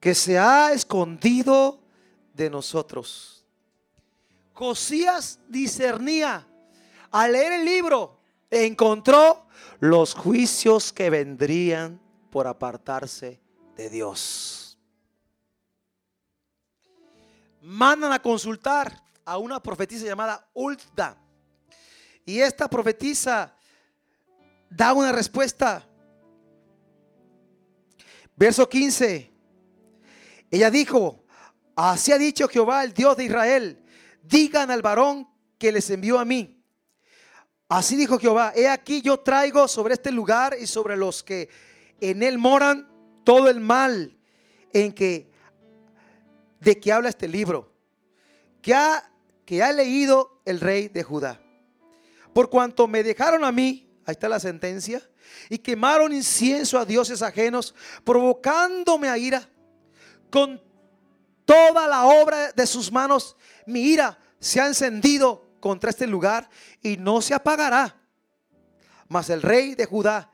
que 0.00 0.14
se 0.14 0.38
ha 0.38 0.72
escondido 0.72 1.80
de 2.34 2.50
nosotros. 2.50 3.44
Josías 4.52 5.40
discernía 5.48 6.46
al 7.10 7.32
leer 7.32 7.52
el 7.52 7.64
libro, 7.64 8.20
encontró 8.50 9.46
los 9.80 10.14
juicios 10.14 10.92
que 10.92 11.10
vendrían 11.10 12.00
por 12.30 12.46
apartarse 12.46 13.40
de 13.76 13.90
Dios 13.90 14.57
mandan 17.62 18.12
a 18.12 18.20
consultar 18.20 19.02
a 19.24 19.38
una 19.38 19.62
profetisa 19.62 20.06
llamada 20.06 20.48
Ulda. 20.54 21.16
Y 22.24 22.40
esta 22.40 22.68
profetisa 22.68 23.54
da 24.70 24.92
una 24.92 25.12
respuesta. 25.12 25.86
Verso 28.36 28.68
15. 28.68 29.32
Ella 30.50 30.70
dijo, 30.70 31.24
así 31.74 32.12
ha 32.12 32.18
dicho 32.18 32.48
Jehová, 32.48 32.84
el 32.84 32.94
Dios 32.94 33.16
de 33.16 33.24
Israel, 33.24 33.84
digan 34.22 34.70
al 34.70 34.82
varón 34.82 35.28
que 35.58 35.72
les 35.72 35.90
envió 35.90 36.18
a 36.18 36.24
mí. 36.24 36.62
Así 37.68 37.96
dijo 37.96 38.18
Jehová, 38.18 38.52
he 38.56 38.66
aquí 38.66 39.02
yo 39.02 39.20
traigo 39.20 39.68
sobre 39.68 39.94
este 39.94 40.10
lugar 40.10 40.56
y 40.58 40.66
sobre 40.66 40.96
los 40.96 41.22
que 41.22 41.50
en 42.00 42.22
él 42.22 42.38
moran 42.38 42.88
todo 43.24 43.50
el 43.50 43.60
mal 43.60 44.16
en 44.72 44.92
que 44.92 45.30
de 46.60 46.78
que 46.78 46.92
habla 46.92 47.08
este 47.08 47.28
libro, 47.28 47.72
que 48.62 48.74
ha, 48.74 49.10
que 49.44 49.62
ha 49.62 49.72
leído 49.72 50.40
el 50.44 50.60
rey 50.60 50.88
de 50.88 51.02
Judá. 51.02 51.40
Por 52.32 52.50
cuanto 52.50 52.86
me 52.86 53.02
dejaron 53.02 53.44
a 53.44 53.52
mí, 53.52 53.90
ahí 54.04 54.12
está 54.12 54.28
la 54.28 54.40
sentencia, 54.40 55.02
y 55.48 55.58
quemaron 55.58 56.12
incienso 56.12 56.78
a 56.78 56.84
dioses 56.84 57.22
ajenos, 57.22 57.74
provocándome 58.04 59.08
a 59.08 59.18
ira 59.18 59.48
con 60.30 60.62
toda 61.44 61.86
la 61.86 62.04
obra 62.06 62.52
de 62.52 62.66
sus 62.66 62.92
manos, 62.92 63.36
mi 63.66 63.80
ira 63.80 64.18
se 64.38 64.60
ha 64.60 64.66
encendido 64.66 65.48
contra 65.60 65.90
este 65.90 66.06
lugar 66.06 66.48
y 66.82 66.96
no 66.96 67.20
se 67.22 67.34
apagará. 67.34 67.96
Mas 69.08 69.30
el 69.30 69.42
rey 69.42 69.74
de 69.74 69.86
Judá, 69.86 70.30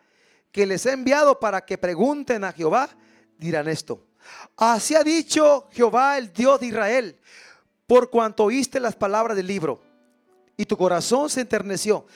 que 0.50 0.66
les 0.66 0.84
he 0.86 0.92
enviado 0.92 1.38
para 1.38 1.64
que 1.64 1.78
pregunten 1.78 2.44
a 2.44 2.52
Jehová, 2.52 2.90
dirán 3.38 3.68
esto. 3.68 4.06
Así 4.56 4.94
ha 4.94 5.02
dicho 5.02 5.68
Jehová, 5.72 6.18
el 6.18 6.32
Dios 6.32 6.60
de 6.60 6.66
Israel, 6.66 7.18
por 7.86 8.10
cuanto 8.10 8.44
oíste 8.44 8.80
las 8.80 8.96
palabras 8.96 9.36
del 9.36 9.46
libro 9.46 9.80
y 10.56 10.66
tu 10.66 10.76
corazón 10.76 11.30
se 11.30 11.40
enterneció. 11.40 12.06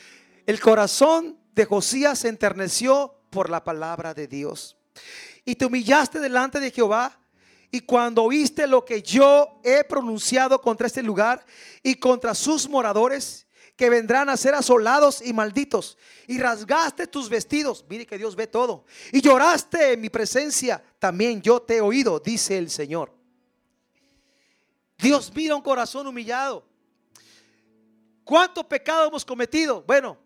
El 0.46 0.60
corazón 0.60 1.38
de 1.54 1.64
Josías 1.64 2.20
se 2.20 2.28
enterneció 2.28 3.14
por 3.30 3.50
la 3.50 3.64
palabra 3.64 4.14
de 4.14 4.26
Dios. 4.26 4.76
Y 5.44 5.56
te 5.56 5.66
humillaste 5.66 6.20
delante 6.20 6.60
de 6.60 6.70
Jehová. 6.70 7.18
Y 7.70 7.80
cuando 7.80 8.22
oíste 8.22 8.66
lo 8.66 8.84
que 8.84 9.02
yo 9.02 9.60
he 9.62 9.84
pronunciado 9.84 10.60
contra 10.60 10.86
este 10.86 11.02
lugar 11.02 11.44
y 11.82 11.96
contra 11.96 12.34
sus 12.34 12.68
moradores, 12.68 13.46
que 13.78 13.88
vendrán 13.88 14.28
a 14.28 14.36
ser 14.36 14.56
asolados 14.56 15.22
y 15.24 15.32
malditos. 15.32 15.96
Y 16.26 16.38
rasgaste 16.38 17.06
tus 17.06 17.28
vestidos. 17.28 17.84
Mire 17.88 18.04
que 18.04 18.18
Dios 18.18 18.34
ve 18.34 18.48
todo. 18.48 18.84
Y 19.12 19.20
lloraste 19.20 19.92
en 19.92 20.00
mi 20.00 20.10
presencia. 20.10 20.82
También 20.98 21.40
yo 21.40 21.62
te 21.62 21.76
he 21.76 21.80
oído, 21.80 22.18
dice 22.18 22.58
el 22.58 22.70
Señor. 22.70 23.14
Dios 24.98 25.32
mira 25.32 25.54
un 25.54 25.62
corazón 25.62 26.08
humillado. 26.08 26.66
¿Cuánto 28.24 28.68
pecado 28.68 29.06
hemos 29.06 29.24
cometido? 29.24 29.84
Bueno, 29.86 30.18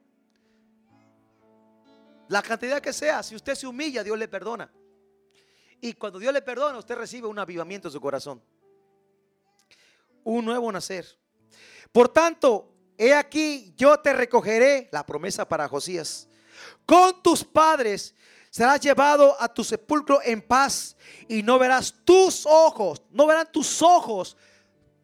la 2.29 2.43
cantidad 2.43 2.81
que 2.81 2.95
sea, 2.95 3.23
si 3.23 3.37
usted 3.37 3.55
se 3.55 3.67
humilla, 3.67 4.03
Dios 4.03 4.19
le 4.19 4.29
perdona. 4.29 4.73
Y 5.79 5.93
cuando 5.93 6.19
Dios 6.19 6.33
le 6.33 6.41
perdona, 6.41 6.79
usted 6.79 6.95
recibe 6.95 7.27
un 7.27 7.39
avivamiento 7.39 7.89
en 7.89 7.93
su 7.93 8.01
corazón. 8.01 8.43
Un 10.25 10.43
nuevo 10.43 10.73
nacer. 10.73 11.07
Por 11.93 12.09
tanto, 12.09 12.72
he 12.99 13.15
aquí, 13.15 13.75
yo 13.77 13.99
te 14.01 14.13
recogeré, 14.13 14.89
la 14.93 15.05
promesa 15.05 15.49
para 15.49 15.69
Josías, 15.69 16.29
con 16.87 17.23
tus 17.23 17.45
padres 17.45 18.15
serás 18.51 18.81
llevado 18.81 19.35
a 19.41 19.53
tu 19.53 19.65
sepulcro 19.65 20.21
en 20.23 20.43
paz 20.43 20.97
y 21.29 21.43
no 21.43 21.59
verás 21.59 21.95
tus 22.05 22.45
ojos, 22.47 23.03
no 23.11 23.27
verán 23.27 23.51
tus 23.51 23.83
ojos 23.83 24.37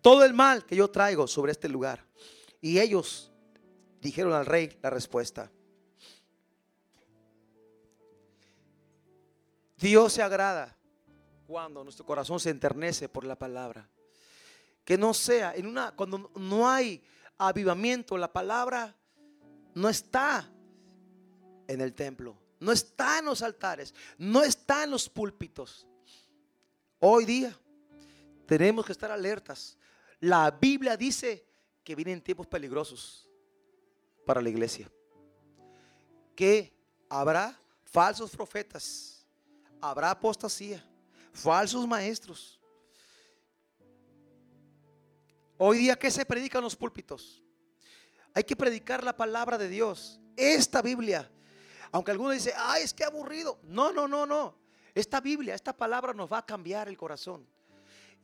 todo 0.02 0.24
el 0.24 0.34
mal 0.34 0.64
que 0.64 0.76
yo 0.76 0.88
traigo 0.90 1.26
sobre 1.26 1.52
este 1.52 1.68
lugar. 1.68 2.04
Y 2.60 2.78
ellos 2.78 3.30
dijeron 4.00 4.32
al 4.32 4.46
rey 4.46 4.76
la 4.82 4.90
respuesta. 4.90 5.50
Dios 9.76 10.12
se 10.12 10.22
agrada 10.22 10.76
cuando 11.46 11.84
nuestro 11.84 12.04
corazón 12.04 12.40
se 12.40 12.50
enternece 12.50 13.08
por 13.08 13.24
la 13.24 13.36
palabra. 13.36 13.88
Que 14.84 14.98
no 14.98 15.14
sea 15.14 15.54
en 15.54 15.66
una 15.66 15.92
cuando 15.92 16.30
no 16.34 16.68
hay 16.68 17.02
avivamiento, 17.38 18.18
la 18.18 18.32
palabra 18.32 18.94
no 19.74 19.88
está 19.88 20.50
en 21.68 21.80
el 21.80 21.94
templo, 21.94 22.36
no 22.60 22.72
está 22.72 23.20
en 23.20 23.26
los 23.26 23.42
altares, 23.42 23.94
no 24.18 24.42
está 24.42 24.84
en 24.84 24.90
los 24.90 25.08
púlpitos. 25.08 25.86
Hoy 26.98 27.24
día 27.24 27.56
tenemos 28.46 28.84
que 28.84 28.92
estar 28.92 29.10
alertas. 29.10 29.78
La 30.20 30.50
Biblia 30.50 30.96
dice 30.96 31.46
que 31.84 31.94
vienen 31.94 32.20
tiempos 32.20 32.46
peligrosos 32.46 33.30
para 34.26 34.42
la 34.42 34.48
iglesia. 34.48 34.90
Que 36.34 36.72
habrá 37.08 37.58
falsos 37.84 38.34
profetas, 38.34 39.24
habrá 39.80 40.10
apostasía, 40.10 40.84
falsos 41.32 41.86
maestros 41.86 42.57
Hoy 45.60 45.78
día, 45.78 45.96
¿qué 45.96 46.08
se 46.08 46.24
predica 46.24 46.58
en 46.58 46.64
los 46.64 46.76
púlpitos? 46.76 47.42
Hay 48.32 48.44
que 48.44 48.54
predicar 48.54 49.02
la 49.02 49.16
palabra 49.16 49.58
de 49.58 49.68
Dios. 49.68 50.20
Esta 50.36 50.80
Biblia. 50.80 51.28
Aunque 51.90 52.12
alguno 52.12 52.30
dice, 52.30 52.54
ay, 52.56 52.84
es 52.84 52.94
que 52.94 53.02
aburrido. 53.02 53.58
No, 53.64 53.92
no, 53.92 54.06
no, 54.06 54.24
no. 54.24 54.56
Esta 54.94 55.20
Biblia, 55.20 55.56
esta 55.56 55.76
palabra 55.76 56.12
nos 56.12 56.32
va 56.32 56.38
a 56.38 56.46
cambiar 56.46 56.88
el 56.88 56.96
corazón. 56.96 57.44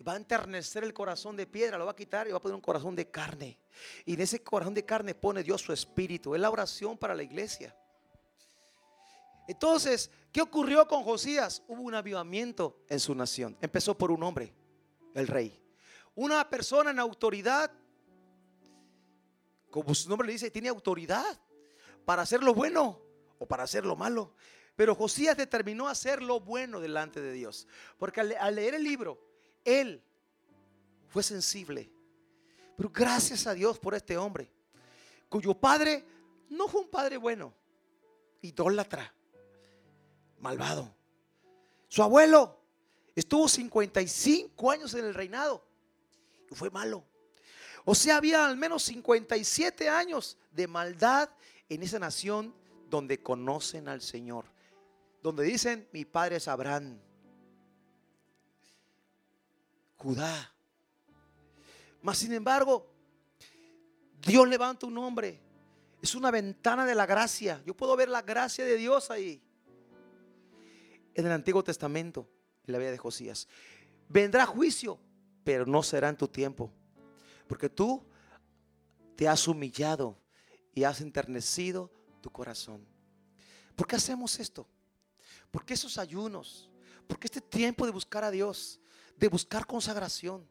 Va 0.07 0.13
a 0.13 0.17
enternecer 0.17 0.85
el 0.85 0.95
corazón 0.95 1.37
de 1.37 1.47
piedra, 1.47 1.77
lo 1.77 1.87
va 1.87 1.91
a 1.91 1.97
quitar 1.97 2.29
y 2.29 2.31
va 2.31 2.37
a 2.37 2.41
poner 2.41 2.55
un 2.55 2.61
corazón 2.61 2.95
de 2.95 3.11
carne. 3.11 3.59
Y 4.05 4.15
en 4.15 4.21
ese 4.21 4.41
corazón 4.41 4.75
de 4.75 4.85
carne 4.85 5.15
pone 5.15 5.43
Dios 5.43 5.61
su 5.61 5.73
espíritu. 5.73 6.37
Es 6.37 6.41
la 6.41 6.51
oración 6.51 6.97
para 6.97 7.17
la 7.17 7.25
iglesia. 7.25 7.77
Entonces, 9.49 10.09
¿qué 10.31 10.41
ocurrió 10.41 10.87
con 10.87 11.03
Josías? 11.03 11.65
Hubo 11.67 11.83
un 11.83 11.95
avivamiento 11.97 12.85
en 12.89 13.01
su 13.01 13.13
nación. 13.13 13.57
Empezó 13.61 13.99
por 13.99 14.13
un 14.13 14.23
hombre, 14.23 14.55
el 15.15 15.27
rey. 15.27 15.64
Una 16.15 16.49
persona 16.49 16.91
en 16.91 17.01
autoridad, 17.01 17.71
como 19.71 19.95
su 19.95 20.09
nombre 20.09 20.27
le 20.27 20.35
dice, 20.35 20.51
tiene 20.51 20.69
autoridad 20.69 21.41
para 22.05 22.23
hacer 22.23 22.43
lo 22.43 22.55
bueno 22.55 23.01
o 23.39 23.47
para 23.47 23.65
hacer 23.65 23.85
lo 23.85 23.97
malo. 23.97 24.35
Pero 24.77 24.95
Josías 24.95 25.37
determinó 25.37 25.89
hacer 25.89 26.23
lo 26.23 26.41
bueno 26.41 26.81
delante 26.81 27.21
de 27.21 27.33
Dios. 27.33 27.67
Porque 27.99 28.21
al, 28.21 28.55
leer 28.55 28.75
el 28.75 28.85
libro, 28.85 29.21
él 29.65 30.03
fue 31.09 31.23
sensible. 31.23 31.91
Pero 32.77 32.91
gracias 32.91 33.47
a 33.47 33.55
Dios 33.55 33.79
por 33.79 33.95
este 33.95 34.17
hombre, 34.17 34.53
cuyo 35.29 35.55
padre 35.55 36.05
no 36.49 36.69
fue 36.69 36.81
un 36.81 36.89
padre 36.89 37.17
bueno, 37.17 37.55
idólatra, 38.43 39.13
malvado. 40.41 40.93
Su 41.89 42.03
abuelo 42.03 42.61
estuvo 43.15 43.49
55 43.49 44.71
años 44.71 44.95
en 44.95 45.05
el 45.05 45.15
reinado 45.15 45.74
fue 46.53 46.71
malo. 46.71 47.05
O 47.85 47.95
sea, 47.95 48.17
había 48.17 48.47
al 48.47 48.57
menos 48.57 48.83
57 48.85 49.89
años 49.89 50.39
de 50.53 50.67
maldad 50.67 51.29
en 51.69 51.83
esa 51.83 51.99
nación 51.99 52.55
donde 52.89 53.23
conocen 53.23 53.89
al 53.89 54.01
Señor. 54.01 54.47
Donde 55.23 55.45
dicen, 55.45 55.89
mi 55.93 56.05
padre 56.05 56.37
es 56.37 56.49
Abraham. 56.49 56.99
Judá. 59.97 60.53
Mas 62.03 62.19
sin 62.19 62.33
embargo, 62.33 62.91
Dios 64.21 64.49
levanta 64.49 64.87
un 64.87 64.97
hombre. 64.99 65.41
Es 66.01 66.15
una 66.15 66.31
ventana 66.31 66.85
de 66.85 66.95
la 66.95 67.07
gracia. 67.07 67.63
Yo 67.67 67.75
puedo 67.75 67.97
ver 67.97 68.09
la 68.09 68.23
gracia 68.23 68.65
de 68.65 68.77
Dios 68.77 69.11
ahí. 69.11 69.43
En 71.15 71.27
el 71.27 71.33
Antiguo 71.33 71.65
Testamento, 71.65 72.29
en 72.67 72.73
la 72.73 72.79
vida 72.79 72.91
de 72.91 72.99
Josías. 72.99 73.49
Vendrá 74.09 74.45
juicio 74.47 74.99
pero 75.45 75.67
no 75.67 75.83
será 75.83 76.09
en 76.09 76.17
tu 76.17 76.27
tiempo. 76.27 76.73
Porque 77.47 77.69
tú 77.69 78.03
te 79.15 79.29
has 79.29 79.47
humillado 79.47 80.19
y 80.75 80.85
has 80.85 81.01
enternecido 81.01 81.93
tu 82.21 82.31
corazón. 82.31 82.85
¿Por 83.77 83.87
qué 83.87 83.97
hacemos 83.97 84.41
esto? 84.41 84.67
¿Por 85.51 85.65
qué 85.65 85.75
esos 85.75 85.99
ayunos? 85.99 86.71
¿Por 87.07 87.19
qué 87.19 87.27
este 87.27 87.41
tiempo 87.41 87.85
de 87.85 87.93
buscar 87.93 88.25
a 88.25 88.31
Dios? 88.31 88.81
De 89.17 89.29
buscar 89.29 89.67
consagración, 89.67 90.49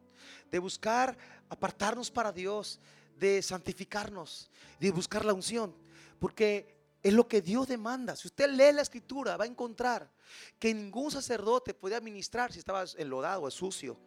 de 0.50 0.58
buscar 0.58 1.18
apartarnos 1.48 2.10
para 2.10 2.32
Dios, 2.32 2.80
de 3.18 3.42
santificarnos, 3.42 4.50
de 4.78 4.90
buscar 4.92 5.24
la 5.24 5.34
unción. 5.34 5.74
Porque 6.18 6.78
es 7.02 7.12
lo 7.12 7.28
que 7.28 7.42
Dios 7.42 7.68
demanda. 7.68 8.16
Si 8.16 8.28
usted 8.28 8.48
lee 8.50 8.72
la 8.72 8.82
escritura, 8.82 9.36
va 9.36 9.44
a 9.44 9.48
encontrar 9.48 10.10
que 10.58 10.72
ningún 10.72 11.10
sacerdote 11.10 11.74
podía 11.74 12.00
ministrar 12.00 12.52
si 12.52 12.60
estaba 12.60 12.84
enlodado 12.96 13.42
o 13.42 13.50
sucio 13.50 13.98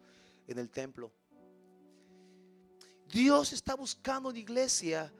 en 0.48 0.58
el 0.58 0.70
templo. 0.70 1.12
Dios 3.06 3.52
está 3.52 3.74
buscando 3.74 4.28
una 4.30 4.38
iglesia 4.38 5.12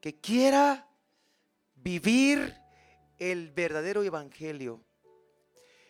que 0.00 0.20
quiera 0.20 0.86
vivir 1.76 2.54
el 3.18 3.50
verdadero 3.50 4.02
evangelio. 4.02 4.84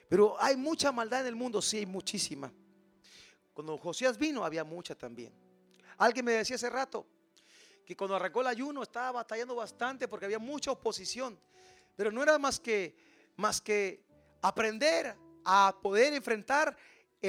Pero 0.09 0.41
hay 0.41 0.57
mucha 0.57 0.93
maldad 0.93 1.23
en 1.23 1.29
el 1.29 1.37
mundo, 1.37 1.63
sí, 1.63 1.79
hay 1.79 1.87
muchísima. 1.87 2.53
Cuando 3.53 3.79
Josías 3.79 4.19
vino 4.19 4.45
había 4.45 4.65
mucha 4.65 4.95
también. 4.95 5.33
Alguien 5.97 6.25
me 6.25 6.33
decía 6.33 6.57
hace 6.57 6.71
rato 6.71 7.07
que 7.85 7.97
cuando 7.97 8.17
arrancó 8.17 8.41
el 8.41 8.49
ayuno 8.49 8.83
estaba 8.83 9.13
batallando 9.13 9.55
bastante 9.55 10.09
porque 10.09 10.27
había 10.27 10.39
mucha 10.39 10.71
oposición. 10.73 11.39
Pero 11.97 12.11
no 12.11 12.23
era 12.23 12.39
más 12.39 12.59
que, 12.59 12.95
más 13.37 13.61
que 13.61 14.05
aprender 14.43 15.17
a 15.45 15.77
poder 15.83 16.15
enfrentar 16.15 16.77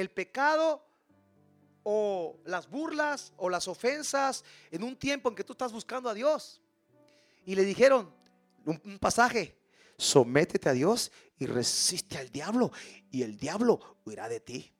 el 0.00 0.10
pecado 0.10 0.86
o 1.82 2.38
las 2.44 2.68
burlas 2.68 3.32
o 3.36 3.48
las 3.48 3.66
ofensas 3.66 4.44
en 4.70 4.82
un 4.82 4.96
tiempo 4.96 5.28
en 5.28 5.34
que 5.34 5.44
tú 5.44 5.52
estás 5.52 5.72
buscando 5.72 6.10
a 6.10 6.14
Dios. 6.14 6.60
Y 7.44 7.54
le 7.54 7.64
dijeron 7.64 8.12
un, 8.64 8.98
pasaje, 8.98 9.56
sométete 9.96 10.68
a 10.68 10.72
Dios 10.72 11.10
y 11.38 11.46
resiste 11.46 12.18
al 12.18 12.30
diablo 12.30 12.72
y 13.10 13.22
el 13.22 13.38
diablo 13.38 13.98
huirá 14.04 14.28
de 14.28 14.40
ti. 14.40 14.72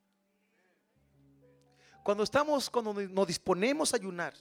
Cuando 2.03 2.23
estamos, 2.23 2.69
cuando 2.69 2.93
nos 2.93 3.27
disponemos 3.27 3.93
a 3.93 3.97
ayunar, 3.97 4.35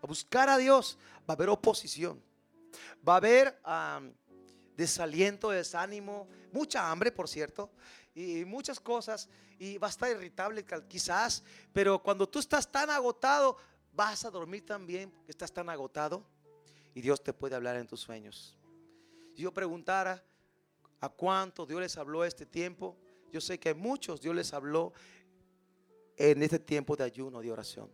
a 0.00 0.06
buscar 0.06 0.48
a 0.48 0.56
Dios, 0.56 0.98
va 1.28 1.32
a 1.32 1.32
haber 1.32 1.50
oposición, 1.50 2.22
va 3.06 3.14
a 3.14 3.16
haber 3.18 3.60
desaliento, 4.76 5.50
desánimo, 5.50 6.28
mucha 6.52 6.90
hambre, 6.90 7.10
por 7.10 7.28
cierto, 7.28 7.70
y 8.14 8.44
muchas 8.44 8.78
cosas, 8.78 9.28
y 9.58 9.78
va 9.78 9.86
a 9.86 9.90
estar 9.90 10.10
irritable 10.10 10.64
quizás, 10.88 11.42
pero 11.72 12.02
cuando 12.02 12.28
tú 12.28 12.38
estás 12.38 12.70
tan 12.70 12.90
agotado, 12.90 13.56
vas 13.92 14.24
a 14.24 14.30
dormir 14.30 14.64
también, 14.64 15.12
estás 15.26 15.52
tan 15.52 15.68
agotado, 15.68 16.24
y 16.94 17.00
Dios 17.00 17.22
te 17.22 17.32
puede 17.32 17.54
hablar 17.54 17.76
en 17.76 17.86
tus 17.86 18.00
sueños. 18.00 18.56
Si 19.34 19.42
yo 19.42 19.52
preguntara 19.52 20.22
a 21.00 21.08
cuánto 21.08 21.66
Dios 21.66 21.80
les 21.80 21.96
habló 21.96 22.24
este 22.24 22.46
tiempo, 22.46 22.96
yo 23.32 23.40
sé 23.40 23.58
que 23.58 23.70
a 23.70 23.74
muchos 23.74 24.20
Dios 24.20 24.34
les 24.34 24.52
habló 24.52 24.92
en 26.16 26.42
este 26.42 26.58
tiempo 26.58 26.96
de 26.96 27.04
ayuno, 27.04 27.40
de 27.40 27.52
oración. 27.52 27.90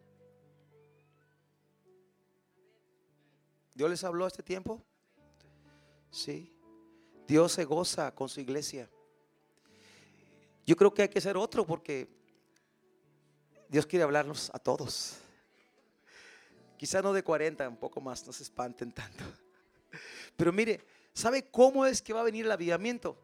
¿Dios 3.75 3.91
les 3.91 4.05
habló 4.05 4.27
este 4.27 4.43
tiempo? 4.43 4.81
Sí. 6.11 6.53
Dios 7.27 7.53
se 7.53 7.65
goza 7.65 8.15
con 8.15 8.29
su 8.29 8.41
iglesia. 8.41 8.89
Yo 10.67 10.77
creo 10.77 10.93
que 10.93 11.03
hay 11.03 11.09
que 11.09 11.21
ser 11.21 11.37
otro 11.37 11.67
porque 11.67 12.09
Dios 13.69 13.87
quiere 13.87 14.05
hablarnos 14.05 14.51
a 14.53 14.59
todos. 14.59 15.17
Quizá 16.77 17.01
no 17.01 17.13
de 17.13 17.23
40, 17.23 17.69
un 17.69 17.77
poco 17.77 18.01
más, 18.01 18.27
no 18.27 18.33
se 18.33 18.43
espanten 18.43 18.93
tanto. 18.93 19.25
Pero 20.37 20.53
mire, 20.53 20.85
¿sabe 21.13 21.49
cómo 21.51 21.87
es 21.87 22.03
que 22.03 22.13
va 22.13 22.21
a 22.21 22.25
venir 22.25 22.45
el 22.45 22.53
avivamiento? 22.53 23.17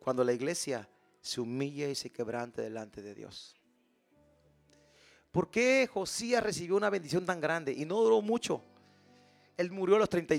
Cuando 0.00 0.24
la 0.24 0.32
iglesia 0.32 0.88
se 1.20 1.40
humille 1.40 1.90
y 1.90 1.94
se 1.94 2.10
quebrante 2.10 2.62
delante 2.62 3.02
de 3.02 3.14
Dios. 3.14 3.56
¿Por 5.30 5.50
qué 5.50 5.88
Josías 5.92 6.42
recibió 6.42 6.76
una 6.76 6.90
bendición 6.90 7.24
tan 7.24 7.40
grande 7.40 7.72
y 7.72 7.84
no 7.84 8.00
duró 8.00 8.20
mucho? 8.20 8.64
Él 9.56 9.70
murió 9.70 9.96
a 9.96 10.00
los 10.00 10.08
30, 10.08 10.34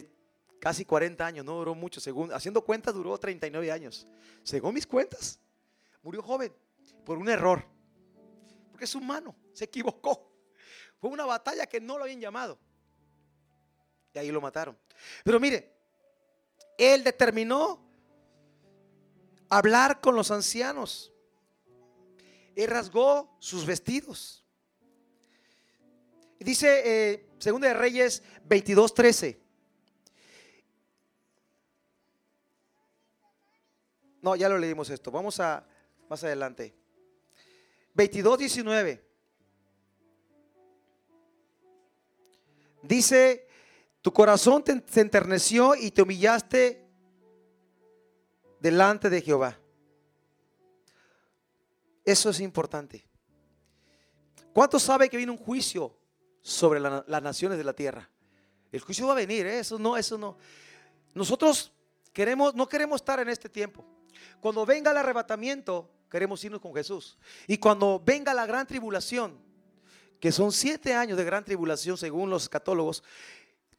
casi 0.61 0.85
40 0.85 1.25
años, 1.25 1.43
no 1.43 1.55
duró 1.55 1.73
mucho. 1.73 1.99
Según, 1.99 2.31
haciendo 2.31 2.63
cuentas, 2.63 2.93
duró 2.93 3.17
39 3.17 3.71
años. 3.71 4.07
Según 4.43 4.75
mis 4.75 4.85
cuentas, 4.85 5.39
murió 6.03 6.21
joven 6.21 6.53
por 7.03 7.17
un 7.17 7.27
error. 7.27 7.65
Porque 8.69 8.85
es 8.85 8.93
humano, 8.95 9.35
se 9.53 9.65
equivocó. 9.65 10.31
Fue 10.99 11.09
una 11.09 11.25
batalla 11.25 11.65
que 11.65 11.81
no 11.81 11.97
lo 11.97 12.03
habían 12.03 12.21
llamado. 12.21 12.59
Y 14.13 14.19
ahí 14.19 14.31
lo 14.31 14.39
mataron. 14.39 14.77
Pero 15.23 15.39
mire, 15.39 15.73
él 16.77 17.03
determinó 17.03 17.83
hablar 19.49 19.99
con 19.99 20.15
los 20.15 20.29
ancianos. 20.29 21.11
Él 22.55 22.69
rasgó 22.69 23.35
sus 23.39 23.65
vestidos. 23.65 24.45
Dice 26.39 26.81
eh, 26.85 27.29
Segunda 27.39 27.69
de 27.69 27.73
Reyes 27.73 28.21
22, 28.45 28.93
No, 34.21 34.35
ya 34.35 34.49
lo 34.49 34.57
leímos 34.57 34.89
esto. 34.89 35.11
Vamos 35.11 35.39
a 35.39 35.65
más 36.09 36.23
adelante. 36.23 36.75
22, 37.93 38.37
19. 38.37 39.05
Dice, 42.83 43.47
tu 44.01 44.11
corazón 44.11 44.63
te, 44.63 44.83
se 44.87 45.01
enterneció 45.01 45.75
y 45.75 45.91
te 45.91 46.01
humillaste 46.01 46.87
delante 48.59 49.09
de 49.09 49.22
Jehová. 49.22 49.57
Eso 52.03 52.29
es 52.29 52.39
importante. 52.39 53.05
¿Cuántos 54.53 54.83
sabe 54.83 55.09
que 55.09 55.17
viene 55.17 55.31
un 55.31 55.37
juicio 55.37 55.96
sobre 56.41 56.79
las 56.79 57.24
naciones 57.24 57.57
de 57.57 57.63
la 57.63 57.74
tierra? 57.74 58.09
El 58.72 58.81
juicio 58.81 59.07
va 59.07 59.13
a 59.13 59.17
venir, 59.17 59.46
¿eh? 59.46 59.59
eso 59.59 59.77
no, 59.77 59.98
eso 59.98 60.17
no. 60.17 60.37
Nosotros 61.13 61.72
queremos, 62.13 62.55
no 62.55 62.67
queremos 62.67 63.01
estar 63.01 63.19
en 63.19 63.29
este 63.29 63.50
tiempo. 63.50 63.85
Cuando 64.39 64.65
venga 64.65 64.91
el 64.91 64.97
arrebatamiento, 64.97 65.89
queremos 66.09 66.43
irnos 66.43 66.61
con 66.61 66.74
Jesús. 66.74 67.17
Y 67.47 67.57
cuando 67.57 68.01
venga 68.03 68.33
la 68.33 68.45
gran 68.45 68.67
tribulación, 68.67 69.39
que 70.19 70.31
son 70.31 70.51
siete 70.51 70.93
años 70.93 71.17
de 71.17 71.24
gran 71.24 71.43
tribulación 71.43 71.97
según 71.97 72.29
los 72.29 72.47
católogos, 72.47 73.03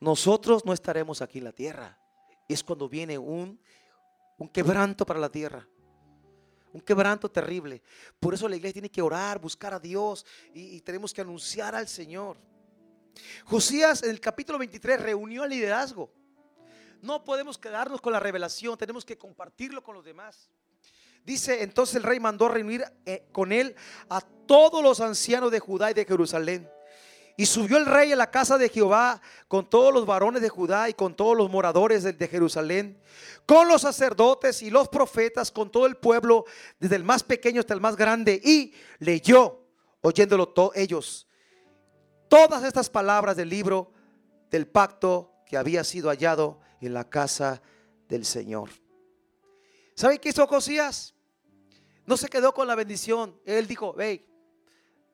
nosotros 0.00 0.64
no 0.64 0.72
estaremos 0.72 1.22
aquí 1.22 1.38
en 1.38 1.44
la 1.44 1.52
tierra. 1.52 1.98
Es 2.48 2.64
cuando 2.64 2.88
viene 2.88 3.16
un, 3.18 3.60
un 4.38 4.48
quebranto 4.48 5.06
para 5.06 5.20
la 5.20 5.30
tierra. 5.30 5.68
Un 6.72 6.80
quebranto 6.80 7.30
terrible. 7.30 7.82
Por 8.18 8.34
eso 8.34 8.48
la 8.48 8.56
iglesia 8.56 8.74
tiene 8.74 8.90
que 8.90 9.02
orar, 9.02 9.38
buscar 9.38 9.74
a 9.74 9.78
Dios 9.78 10.26
y, 10.52 10.76
y 10.76 10.80
tenemos 10.80 11.12
que 11.12 11.20
anunciar 11.20 11.74
al 11.74 11.86
Señor. 11.86 12.38
Josías 13.44 14.02
en 14.02 14.10
el 14.10 14.20
capítulo 14.20 14.58
23 14.58 15.00
reunió 15.00 15.42
al 15.42 15.50
liderazgo. 15.50 16.10
No 17.02 17.24
podemos 17.24 17.58
quedarnos 17.58 18.00
con 18.00 18.12
la 18.12 18.20
revelación, 18.20 18.78
tenemos 18.78 19.04
que 19.04 19.18
compartirlo 19.18 19.82
con 19.82 19.96
los 19.96 20.04
demás. 20.04 20.48
Dice, 21.24 21.64
entonces 21.64 21.96
el 21.96 22.04
rey 22.04 22.20
mandó 22.20 22.48
reunir 22.48 22.84
eh, 23.04 23.28
con 23.32 23.50
él 23.50 23.74
a 24.08 24.20
todos 24.20 24.84
los 24.84 25.00
ancianos 25.00 25.50
de 25.50 25.58
Judá 25.58 25.90
y 25.90 25.94
de 25.94 26.04
Jerusalén. 26.04 26.70
Y 27.36 27.46
subió 27.46 27.76
el 27.78 27.86
rey 27.86 28.12
a 28.12 28.16
la 28.16 28.30
casa 28.30 28.56
de 28.56 28.68
Jehová 28.68 29.20
con 29.48 29.68
todos 29.68 29.92
los 29.92 30.06
varones 30.06 30.42
de 30.42 30.48
Judá 30.48 30.88
y 30.88 30.94
con 30.94 31.16
todos 31.16 31.36
los 31.36 31.50
moradores 31.50 32.04
de, 32.04 32.28
Jerusalén, 32.28 33.00
con 33.46 33.66
los 33.66 33.82
sacerdotes 33.82 34.62
y 34.62 34.70
los 34.70 34.88
profetas, 34.88 35.50
con 35.50 35.72
todo 35.72 35.86
el 35.86 35.96
pueblo, 35.96 36.44
desde 36.78 36.96
el 36.96 37.04
más 37.04 37.24
pequeño 37.24 37.60
hasta 37.60 37.74
el 37.74 37.80
más 37.80 37.96
grande, 37.96 38.40
y 38.44 38.74
leyó, 39.00 39.66
oyéndolo 40.02 40.50
todos 40.50 40.76
ellos, 40.76 41.26
todas 42.28 42.62
estas 42.62 42.88
palabras 42.88 43.36
del 43.36 43.48
libro 43.48 43.92
del 44.50 44.68
pacto 44.68 45.32
que 45.46 45.56
había 45.56 45.82
sido 45.82 46.10
hallado 46.10 46.60
en 46.86 46.94
la 46.94 47.08
casa 47.08 47.62
del 48.08 48.24
Señor. 48.24 48.70
¿Sabe 49.94 50.18
qué 50.18 50.30
hizo 50.30 50.46
Josías? 50.46 51.14
No 52.06 52.16
se 52.16 52.28
quedó 52.28 52.52
con 52.52 52.66
la 52.66 52.74
bendición. 52.74 53.40
Él 53.44 53.66
dijo, 53.66 53.94
hey, 53.98 54.26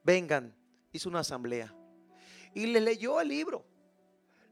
vengan. 0.02 0.54
Hizo 0.92 1.08
una 1.08 1.20
asamblea. 1.20 1.74
Y 2.54 2.66
le 2.66 2.80
leyó 2.80 3.20
el 3.20 3.28
libro. 3.28 3.64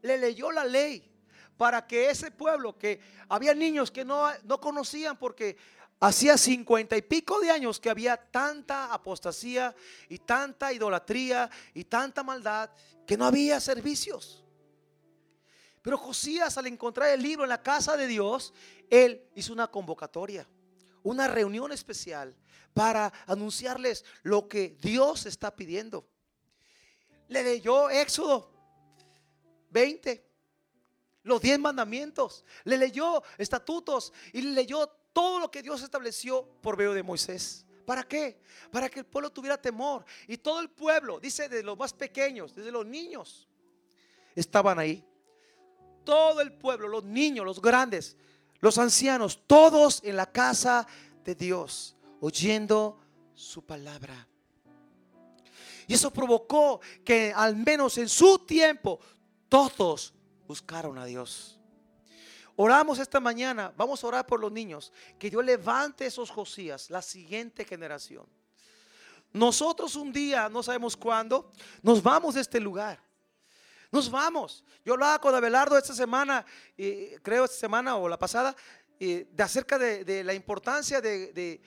Le 0.03 0.19
leyó 0.19 0.53
la 0.53 0.65
ley. 0.65 1.11
Para 1.57 1.87
que 1.87 2.11
ese 2.11 2.31
pueblo, 2.31 2.77
que 2.77 3.01
había 3.29 3.55
niños 3.55 3.91
que 3.91 4.05
no, 4.05 4.29
no 4.45 4.61
conocían 4.61 5.17
porque 5.17 5.57
hacía 5.99 6.37
cincuenta 6.37 6.97
y 6.97 7.03
pico 7.03 7.41
de 7.41 7.51
años 7.51 7.81
que 7.81 7.89
había 7.89 8.17
tanta 8.17 8.93
apostasía 8.93 9.75
y 10.11 10.19
tanta 10.19 10.73
idolatría 10.73 11.49
y 11.73 11.85
tanta 11.85 12.23
maldad 12.23 12.71
que 13.07 13.17
no 13.17 13.25
había 13.25 13.59
servicios. 13.61 14.46
Pero 15.87 15.99
Josías 15.99 16.59
al 16.59 16.67
encontrar 16.67 17.11
el 17.11 17.23
libro 17.23 17.45
en 17.45 17.49
la 17.49 17.63
casa 17.63 17.97
de 17.97 18.09
Dios, 18.09 18.53
él 18.91 19.25
hizo 19.37 19.53
una 19.53 19.69
convocatoria, 19.69 20.45
una 21.05 21.29
reunión 21.29 21.71
especial 21.71 22.35
para 22.75 23.13
anunciarles 23.25 24.05
lo 24.25 24.49
que 24.49 24.77
Dios 24.81 25.27
está 25.27 25.55
pidiendo. 25.55 26.05
Le 27.29 27.45
leyó 27.45 27.89
Éxodo 27.89 28.51
20, 29.71 30.29
los 31.23 31.41
10 31.41 31.61
mandamientos, 31.61 32.45
le 32.65 32.79
leyó 32.79 33.23
estatutos 33.39 34.13
y 34.33 34.43
le 34.43 34.51
leyó 34.51 34.89
todo 35.13 35.39
lo 35.39 35.53
que 35.53 35.63
Dios 35.63 35.85
estableció 35.85 36.49
por 36.63 36.77
medio 36.77 36.95
de 36.95 37.05
Moisés. 37.05 37.65
¿Para 37.87 38.03
qué? 38.03 38.41
Para 38.73 38.89
que 38.89 38.99
el 38.99 39.07
pueblo 39.07 39.31
tuviera 39.31 39.57
temor. 39.57 40.05
Y 40.27 40.37
todo 40.39 40.59
el 40.59 40.69
pueblo, 40.69 41.21
dice 41.21 41.49
de 41.49 41.63
los 41.63 41.79
más 41.79 41.93
pequeños, 41.93 42.57
desde 42.57 42.73
los 42.73 42.85
niños, 42.85 43.47
estaban 44.35 44.81
ahí 44.81 45.07
todo 46.07 46.41
el 46.41 46.53
pueblo, 46.53 46.89
los 46.89 47.05
niños, 47.05 47.45
los 47.45 47.61
grandes, 47.61 48.17
los 48.61 48.79
ancianos, 48.79 49.43
todos 49.47 50.01
en 50.03 50.17
la 50.17 50.25
casa 50.25 50.87
de 51.23 51.35
Dios, 51.35 51.95
oyendo 52.21 52.99
su 53.35 53.63
palabra. 53.63 54.27
Y 55.87 55.95
eso 55.95 56.11
provocó 56.11 56.81
que 57.05 57.33
al 57.37 57.57
menos 57.57 57.99
en 57.99 58.09
su 58.09 58.39
tiempo 58.39 58.99
todos 59.51 60.15
buscaron 60.47 60.97
a 60.97 61.05
Dios. 61.05 61.61
Oramos 62.57 62.99
esta 62.99 63.21
mañana, 63.21 63.73
vamos 63.77 64.03
a 64.03 64.07
orar 64.07 64.27
por 64.27 64.41
los 64.41 64.51
niños, 64.51 64.93
que 65.19 65.29
Dios 65.29 65.45
levante 65.45 66.07
esos 66.07 66.31
Josías, 66.31 66.89
la 66.89 67.03
siguiente 67.03 67.65
generación. 67.67 68.27
Nosotros 69.33 69.95
un 69.97 70.13
día, 70.13 70.49
no 70.49 70.63
sabemos 70.63 70.97
cuándo, 70.97 71.53
nos 71.83 72.03
vamos 72.03 72.37
de 72.37 72.41
este 72.41 72.59
lugar. 72.59 73.06
Nos 73.93 74.11
vamos. 74.11 74.65
Yo 74.85 74.95
hablaba 74.95 75.19
con 75.21 75.35
Abelardo 75.35 75.79
esta 75.79 75.95
semana, 75.95 76.45
creo 77.23 77.45
esta 77.45 77.57
semana 77.57 77.97
o 77.97 78.09
la 78.09 78.19
pasada, 78.19 78.55
de 78.99 79.27
acerca 79.39 79.79
de, 79.79 80.25
la 80.25 80.35
importancia 80.35 81.01
de, 81.01 81.61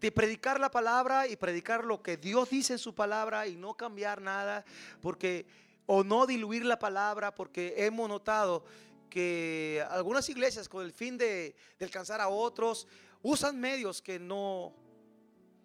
de 0.00 0.12
predicar 0.12 0.60
la 0.60 0.70
palabra 0.70 1.26
y 1.26 1.36
predicar 1.36 1.84
lo 1.84 2.02
que 2.02 2.16
Dios 2.16 2.50
dice 2.50 2.74
en 2.74 2.78
su 2.78 2.94
palabra 2.94 3.46
y 3.46 3.56
no 3.56 3.74
cambiar 3.74 4.20
nada, 4.20 4.64
porque 5.00 5.46
o 5.86 6.04
no 6.04 6.26
diluir 6.26 6.64
la 6.64 6.78
palabra, 6.78 7.34
porque 7.34 7.74
hemos 7.78 8.08
notado 8.08 8.64
que 9.08 9.84
algunas 9.90 10.28
iglesias 10.28 10.68
con 10.68 10.84
el 10.84 10.92
fin 10.92 11.16
de 11.16 11.54
alcanzar 11.80 12.20
a 12.20 12.28
otros 12.28 12.86
usan 13.22 13.58
medios 13.58 14.02
que 14.02 14.18
no 14.18 14.74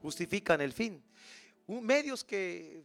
justifican 0.01 0.61
el 0.61 0.73
fin, 0.73 1.03
medios 1.67 2.23
que 2.23 2.83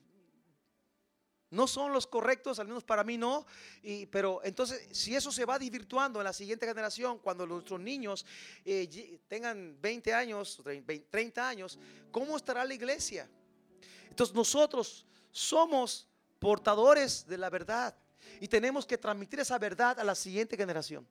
no 1.56 1.66
son 1.66 1.92
los 1.92 2.06
correctos, 2.06 2.58
al 2.58 2.68
menos 2.68 2.84
para 2.84 3.02
mí 3.02 3.16
no. 3.16 3.46
Y, 3.82 4.06
pero 4.06 4.40
entonces, 4.44 4.86
si 4.92 5.16
eso 5.16 5.32
se 5.32 5.44
va 5.44 5.58
divirtuando 5.58 6.20
en 6.20 6.24
la 6.24 6.32
siguiente 6.32 6.66
generación, 6.66 7.18
cuando 7.18 7.46
nuestros 7.46 7.80
niños 7.80 8.26
eh, 8.64 9.18
tengan 9.26 9.76
20 9.80 10.14
años, 10.14 10.62
30 11.10 11.48
años, 11.48 11.78
¿cómo 12.10 12.36
estará 12.36 12.64
la 12.64 12.74
iglesia? 12.74 13.28
Entonces 14.10 14.36
nosotros 14.36 15.06
somos 15.32 16.06
portadores 16.38 17.26
de 17.26 17.38
la 17.38 17.50
verdad 17.50 17.96
y 18.40 18.48
tenemos 18.48 18.86
que 18.86 18.98
transmitir 18.98 19.40
esa 19.40 19.58
verdad 19.58 19.98
a 19.98 20.04
la 20.04 20.14
siguiente 20.14 20.56
generación. 20.56 21.06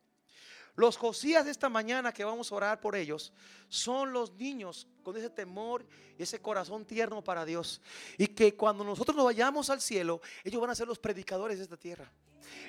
Los 0.75 0.97
Josías 0.97 1.45
de 1.45 1.51
esta 1.51 1.69
mañana 1.69 2.11
que 2.11 2.25
vamos 2.25 2.51
a 2.51 2.55
orar 2.55 2.81
por 2.81 2.95
ellos 2.95 3.31
son 3.69 4.11
los 4.11 4.33
niños 4.33 4.87
con 5.03 5.15
ese 5.15 5.29
temor 5.29 5.85
y 6.17 6.23
ese 6.23 6.41
corazón 6.41 6.85
tierno 6.85 7.23
para 7.23 7.45
Dios. 7.45 7.81
Y 8.17 8.27
que 8.27 8.55
cuando 8.55 8.83
nosotros 8.83 9.15
nos 9.15 9.25
vayamos 9.25 9.69
al 9.69 9.79
cielo, 9.79 10.21
ellos 10.43 10.59
van 10.59 10.69
a 10.69 10.75
ser 10.75 10.87
los 10.87 10.99
predicadores 10.99 11.57
de 11.57 11.63
esta 11.63 11.77
tierra. 11.77 12.11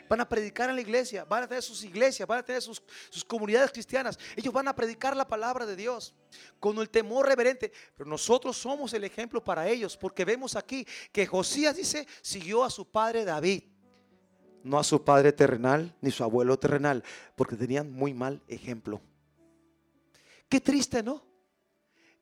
Van 0.08 0.20
a 0.20 0.28
predicar 0.28 0.70
en 0.70 0.76
la 0.76 0.82
iglesia, 0.82 1.24
van 1.24 1.42
a 1.42 1.48
tener 1.48 1.62
sus 1.62 1.82
iglesias, 1.82 2.26
van 2.28 2.38
a 2.38 2.42
tener 2.44 2.62
sus, 2.62 2.80
sus 3.10 3.24
comunidades 3.24 3.72
cristianas. 3.72 4.18
Ellos 4.36 4.54
van 4.54 4.68
a 4.68 4.74
predicar 4.74 5.16
la 5.16 5.26
palabra 5.26 5.66
de 5.66 5.74
Dios 5.74 6.14
con 6.60 6.78
el 6.78 6.88
temor 6.88 7.26
reverente. 7.26 7.72
Pero 7.96 8.08
nosotros 8.08 8.56
somos 8.56 8.94
el 8.94 9.02
ejemplo 9.02 9.42
para 9.42 9.68
ellos 9.68 9.96
porque 9.96 10.24
vemos 10.24 10.54
aquí 10.54 10.86
que 11.12 11.26
Josías 11.26 11.74
dice, 11.74 12.06
siguió 12.22 12.62
a 12.62 12.70
su 12.70 12.88
padre 12.88 13.24
David 13.24 13.64
no 14.66 14.78
a 14.78 14.84
su 14.84 15.04
padre 15.04 15.32
terrenal 15.32 15.94
ni 16.00 16.10
su 16.10 16.24
abuelo 16.24 16.58
terrenal, 16.58 17.04
porque 17.36 17.56
tenían 17.56 17.92
muy 17.92 18.12
mal 18.12 18.42
ejemplo. 18.48 19.00
Qué 20.48 20.60
triste, 20.60 21.02
¿no? 21.02 21.24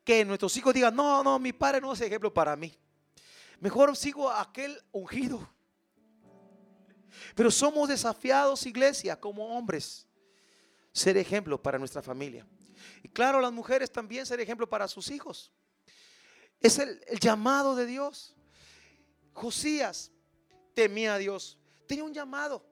Que 0.04 0.24
nuestros 0.24 0.54
hijos 0.56 0.74
digan, 0.74 0.94
no, 0.94 1.24
no, 1.24 1.38
mi 1.38 1.52
padre 1.52 1.80
no 1.80 1.92
es 1.92 2.00
ejemplo 2.02 2.32
para 2.32 2.54
mí. 2.54 2.76
Mejor 3.60 3.96
sigo 3.96 4.28
a 4.28 4.42
aquel 4.42 4.78
ungido. 4.92 5.48
Pero 7.34 7.50
somos 7.50 7.88
desafiados, 7.88 8.66
iglesia, 8.66 9.18
como 9.18 9.56
hombres, 9.56 10.06
ser 10.92 11.16
ejemplo 11.16 11.60
para 11.62 11.78
nuestra 11.78 12.02
familia. 12.02 12.46
Y 13.02 13.08
claro, 13.08 13.40
las 13.40 13.52
mujeres 13.52 13.90
también 13.90 14.26
ser 14.26 14.40
ejemplo 14.40 14.68
para 14.68 14.86
sus 14.86 15.10
hijos. 15.10 15.50
Es 16.60 16.78
el, 16.78 17.02
el 17.06 17.18
llamado 17.18 17.74
de 17.74 17.86
Dios. 17.86 18.36
Josías 19.32 20.12
temía 20.74 21.14
a 21.14 21.18
Dios 21.18 21.58
tenía 21.86 22.04
un 22.04 22.12
llamado. 22.12 22.64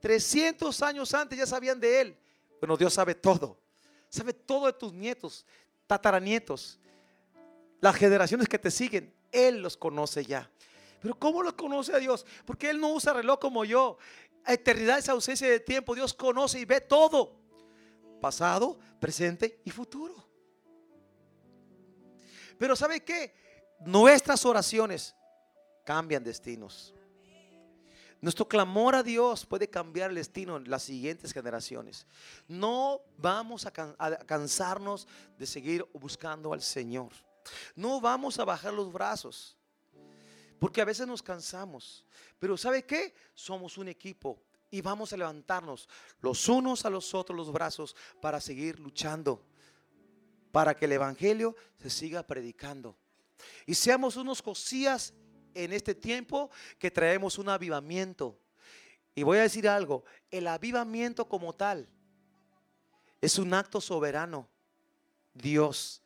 300 0.00 0.82
años 0.82 1.12
antes 1.14 1.38
ya 1.38 1.46
sabían 1.46 1.80
de 1.80 2.00
él. 2.00 2.18
Bueno, 2.60 2.76
Dios 2.76 2.94
sabe 2.94 3.14
todo. 3.14 3.58
Sabe 4.08 4.32
todo 4.32 4.66
de 4.66 4.72
tus 4.72 4.92
nietos, 4.92 5.44
tataranietos, 5.86 6.78
las 7.80 7.96
generaciones 7.96 8.48
que 8.48 8.58
te 8.58 8.70
siguen. 8.70 9.12
Él 9.32 9.60
los 9.60 9.76
conoce 9.76 10.24
ya. 10.24 10.50
Pero 11.00 11.18
¿cómo 11.18 11.42
los 11.42 11.54
conoce 11.54 11.92
a 11.92 11.98
Dios? 11.98 12.24
Porque 12.44 12.70
Él 12.70 12.80
no 12.80 12.92
usa 12.92 13.12
reloj 13.12 13.38
como 13.38 13.64
yo. 13.64 13.98
Eternidad 14.46 14.98
es 14.98 15.08
ausencia 15.08 15.48
de 15.48 15.60
tiempo. 15.60 15.94
Dios 15.94 16.14
conoce 16.14 16.60
y 16.60 16.64
ve 16.64 16.80
todo. 16.80 17.36
Pasado, 18.20 18.78
presente 18.98 19.60
y 19.64 19.70
futuro. 19.70 20.14
Pero 22.58 22.74
¿sabe 22.74 23.04
qué? 23.04 23.34
Nuestras 23.80 24.44
oraciones 24.46 25.14
cambian 25.84 26.24
destinos. 26.24 26.94
Nuestro 28.26 28.48
clamor 28.48 28.96
a 28.96 29.04
Dios 29.04 29.46
puede 29.46 29.70
cambiar 29.70 30.10
el 30.10 30.16
destino 30.16 30.56
en 30.56 30.68
las 30.68 30.82
siguientes 30.82 31.32
generaciones. 31.32 32.08
No 32.48 33.00
vamos 33.18 33.66
a, 33.66 33.70
cansarnos 33.70 35.06
de 35.38 35.46
seguir 35.46 35.86
buscando 35.94 36.52
al 36.52 36.60
Señor. 36.60 37.12
No 37.76 38.00
vamos 38.00 38.40
a 38.40 38.44
bajar 38.44 38.74
los 38.74 38.92
brazos. 38.92 39.56
Porque 40.58 40.80
a 40.80 40.84
veces 40.84 41.06
nos 41.06 41.22
cansamos. 41.22 42.04
Pero 42.40 42.56
¿sabe 42.56 42.84
qué? 42.84 43.14
Somos 43.32 43.78
un 43.78 43.86
equipo 43.86 44.42
y 44.72 44.80
vamos 44.80 45.12
a 45.12 45.16
levantarnos 45.16 45.88
los 46.20 46.48
unos 46.48 46.84
a 46.84 46.90
los 46.90 47.14
otros 47.14 47.36
los 47.36 47.52
brazos 47.52 47.94
para 48.20 48.40
seguir 48.40 48.80
luchando. 48.80 49.40
Para 50.50 50.74
que 50.74 50.86
el 50.86 50.92
Evangelio 50.94 51.54
se 51.80 51.90
siga 51.90 52.24
predicando. 52.24 52.96
Y 53.66 53.74
seamos 53.76 54.16
unos 54.16 54.42
cosías 54.42 55.14
en 55.56 55.72
este 55.72 55.94
tiempo 55.94 56.50
que 56.78 56.90
traemos 56.90 57.38
un 57.38 57.48
avivamiento. 57.48 58.38
Y 59.14 59.22
voy 59.22 59.38
a 59.38 59.42
decir 59.42 59.68
algo, 59.68 60.04
el 60.30 60.46
avivamiento 60.46 61.28
como 61.28 61.54
tal 61.54 61.88
es 63.20 63.38
un 63.38 63.54
acto 63.54 63.80
soberano. 63.80 64.48
Dios 65.32 66.02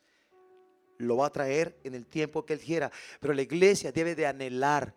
lo 0.97 1.17
va 1.17 1.27
a 1.27 1.31
traer 1.31 1.77
en 1.83 1.95
el 1.95 2.05
tiempo 2.05 2.45
que 2.45 2.53
Él 2.53 2.59
quiera, 2.59 2.91
pero 3.19 3.33
la 3.33 3.41
iglesia 3.41 3.91
debe 3.91 4.15
de 4.15 4.27
anhelar. 4.27 4.95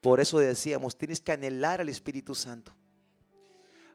Por 0.00 0.20
eso 0.20 0.38
decíamos, 0.38 0.96
tienes 0.96 1.20
que 1.20 1.32
anhelar 1.32 1.80
al 1.80 1.88
Espíritu 1.88 2.34
Santo. 2.34 2.74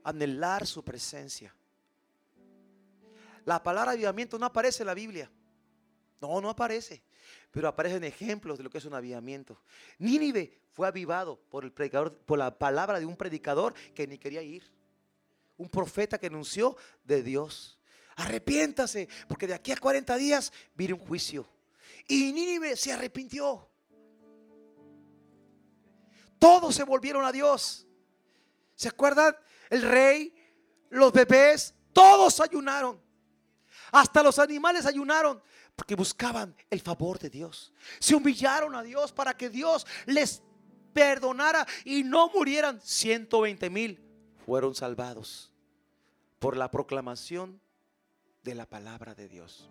Anhelar 0.03 0.65
su 0.67 0.83
presencia. 0.83 1.53
La 3.43 3.61
palabra 3.63 3.91
avivamiento 3.91 4.37
no 4.37 4.45
aparece 4.45 4.83
en 4.83 4.87
la 4.87 4.93
Biblia. 4.93 5.31
No, 6.21 6.39
no 6.41 6.49
aparece 6.49 7.01
pero 7.51 7.67
aparecen 7.67 8.03
ejemplos 8.03 8.57
de 8.57 8.63
lo 8.63 8.69
que 8.69 8.77
es 8.77 8.85
un 8.85 8.93
avivamiento. 8.93 9.61
Nínive 9.97 10.59
fue 10.71 10.87
avivado 10.87 11.39
por 11.49 11.63
el 11.63 11.71
predicador, 11.71 12.17
por 12.17 12.37
la 12.37 12.57
palabra 12.57 12.99
de 12.99 13.05
un 13.05 13.15
predicador 13.15 13.73
que 13.95 14.07
ni 14.07 14.17
quería 14.17 14.41
ir. 14.41 14.71
Un 15.57 15.69
profeta 15.69 16.19
que 16.19 16.27
anunció 16.27 16.77
de 17.03 17.23
Dios. 17.23 17.79
Arrepiéntase, 18.15 19.07
porque 19.27 19.47
de 19.47 19.53
aquí 19.53 19.71
a 19.71 19.77
40 19.77 20.15
días 20.17 20.51
viene 20.75 20.93
un 20.93 20.99
juicio. 20.99 21.47
Y 22.07 22.31
Nínive 22.31 22.75
se 22.75 22.91
arrepintió. 22.93 23.67
Todos 26.39 26.75
se 26.75 26.83
volvieron 26.83 27.25
a 27.25 27.31
Dios. 27.31 27.87
¿Se 28.75 28.87
acuerdan? 28.87 29.35
El 29.69 29.81
rey, 29.81 30.33
los 30.89 31.11
bebés, 31.11 31.73
todos 31.91 32.39
ayunaron. 32.39 33.01
Hasta 33.91 34.21
los 34.21 34.37
animales 34.39 34.85
ayunaron 34.85 35.41
porque 35.77 35.95
buscaban 35.95 36.55
el 36.71 36.81
favor 36.81 37.19
de 37.19 37.29
Dios. 37.29 37.71
Se 37.99 38.15
humillaron 38.15 38.75
a 38.75 38.81
Dios 38.81 39.13
para 39.13 39.37
que 39.37 39.47
Dios 39.47 39.85
les 40.07 40.41
perdonara 40.91 41.65
y 41.85 42.03
no 42.03 42.29
murieran. 42.29 42.81
120 42.81 43.69
mil 43.69 44.01
fueron 44.43 44.73
salvados 44.73 45.51
por 46.39 46.57
la 46.57 46.71
proclamación 46.71 47.61
de 48.41 48.55
la 48.55 48.65
palabra 48.65 49.13
de 49.13 49.29
Dios. 49.29 49.69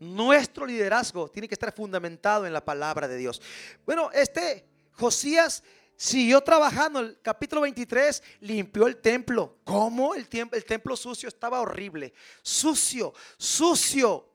Nuestro 0.00 0.66
liderazgo 0.66 1.28
tiene 1.28 1.46
que 1.46 1.54
estar 1.54 1.72
fundamentado 1.72 2.44
en 2.44 2.52
la 2.52 2.64
palabra 2.64 3.06
de 3.06 3.16
Dios. 3.16 3.40
Bueno, 3.86 4.10
este 4.12 4.66
Josías 4.90 5.62
Siguió 6.02 6.40
trabajando. 6.40 6.98
El 6.98 7.20
capítulo 7.22 7.60
23 7.60 8.24
limpió 8.40 8.88
el 8.88 8.96
templo. 8.96 9.58
¿Cómo? 9.62 10.16
El, 10.16 10.26
el 10.50 10.64
templo 10.64 10.96
sucio 10.96 11.28
estaba 11.28 11.60
horrible. 11.60 12.12
Sucio, 12.42 13.14
sucio. 13.38 14.28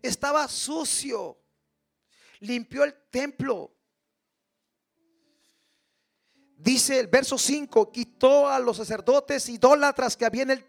Estaba 0.00 0.48
sucio. 0.48 1.36
Limpió 2.40 2.84
el 2.84 2.94
templo. 3.10 3.76
Dice 6.56 6.98
el 6.98 7.08
verso 7.08 7.36
5, 7.36 7.92
quitó 7.92 8.48
a 8.48 8.58
los 8.58 8.78
sacerdotes 8.78 9.46
idólatras 9.50 10.16
que 10.16 10.24
habían, 10.24 10.64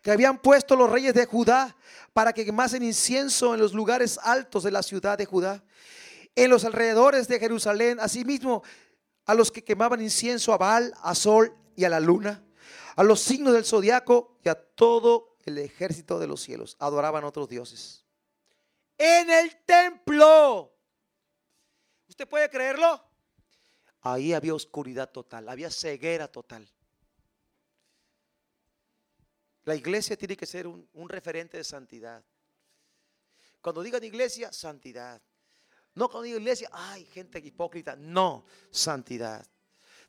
que 0.00 0.10
habían 0.10 0.38
puesto 0.38 0.74
los 0.74 0.88
reyes 0.88 1.12
de 1.12 1.26
Judá 1.26 1.76
para 2.14 2.32
que 2.32 2.46
quemasen 2.46 2.82
incienso 2.82 3.52
en 3.52 3.60
los 3.60 3.74
lugares 3.74 4.18
altos 4.22 4.64
de 4.64 4.70
la 4.70 4.82
ciudad 4.82 5.18
de 5.18 5.26
Judá, 5.26 5.62
en 6.34 6.48
los 6.48 6.64
alrededores 6.64 7.28
de 7.28 7.38
Jerusalén. 7.38 8.00
Asimismo, 8.00 8.62
a 9.26 9.34
los 9.34 9.50
que 9.50 9.64
quemaban 9.64 10.00
incienso 10.00 10.52
a 10.52 10.58
Baal, 10.58 10.94
a 11.02 11.14
Sol 11.14 11.54
y 11.74 11.84
a 11.84 11.88
la 11.88 12.00
luna, 12.00 12.44
a 12.94 13.02
los 13.02 13.20
signos 13.20 13.52
del 13.52 13.64
zodiaco 13.64 14.38
y 14.42 14.48
a 14.48 14.54
todo 14.54 15.36
el 15.44 15.58
ejército 15.58 16.18
de 16.18 16.28
los 16.28 16.40
cielos. 16.40 16.76
Adoraban 16.78 17.24
otros 17.24 17.48
dioses. 17.48 18.04
En 18.96 19.28
el 19.28 19.56
templo. 19.64 20.72
¿Usted 22.08 22.28
puede 22.28 22.48
creerlo? 22.48 23.04
Ahí 24.00 24.32
había 24.32 24.54
oscuridad 24.54 25.10
total, 25.10 25.48
había 25.48 25.70
ceguera 25.70 26.28
total. 26.28 26.68
La 29.64 29.74
iglesia 29.74 30.16
tiene 30.16 30.36
que 30.36 30.46
ser 30.46 30.68
un, 30.68 30.88
un 30.92 31.08
referente 31.08 31.56
de 31.56 31.64
santidad. 31.64 32.24
Cuando 33.60 33.82
digan 33.82 34.04
iglesia, 34.04 34.52
santidad. 34.52 35.20
No 35.96 36.08
digo 36.22 36.38
iglesia, 36.38 36.68
ay, 36.72 37.06
gente 37.06 37.38
hipócrita. 37.38 37.96
No, 37.96 38.44
santidad. 38.70 39.44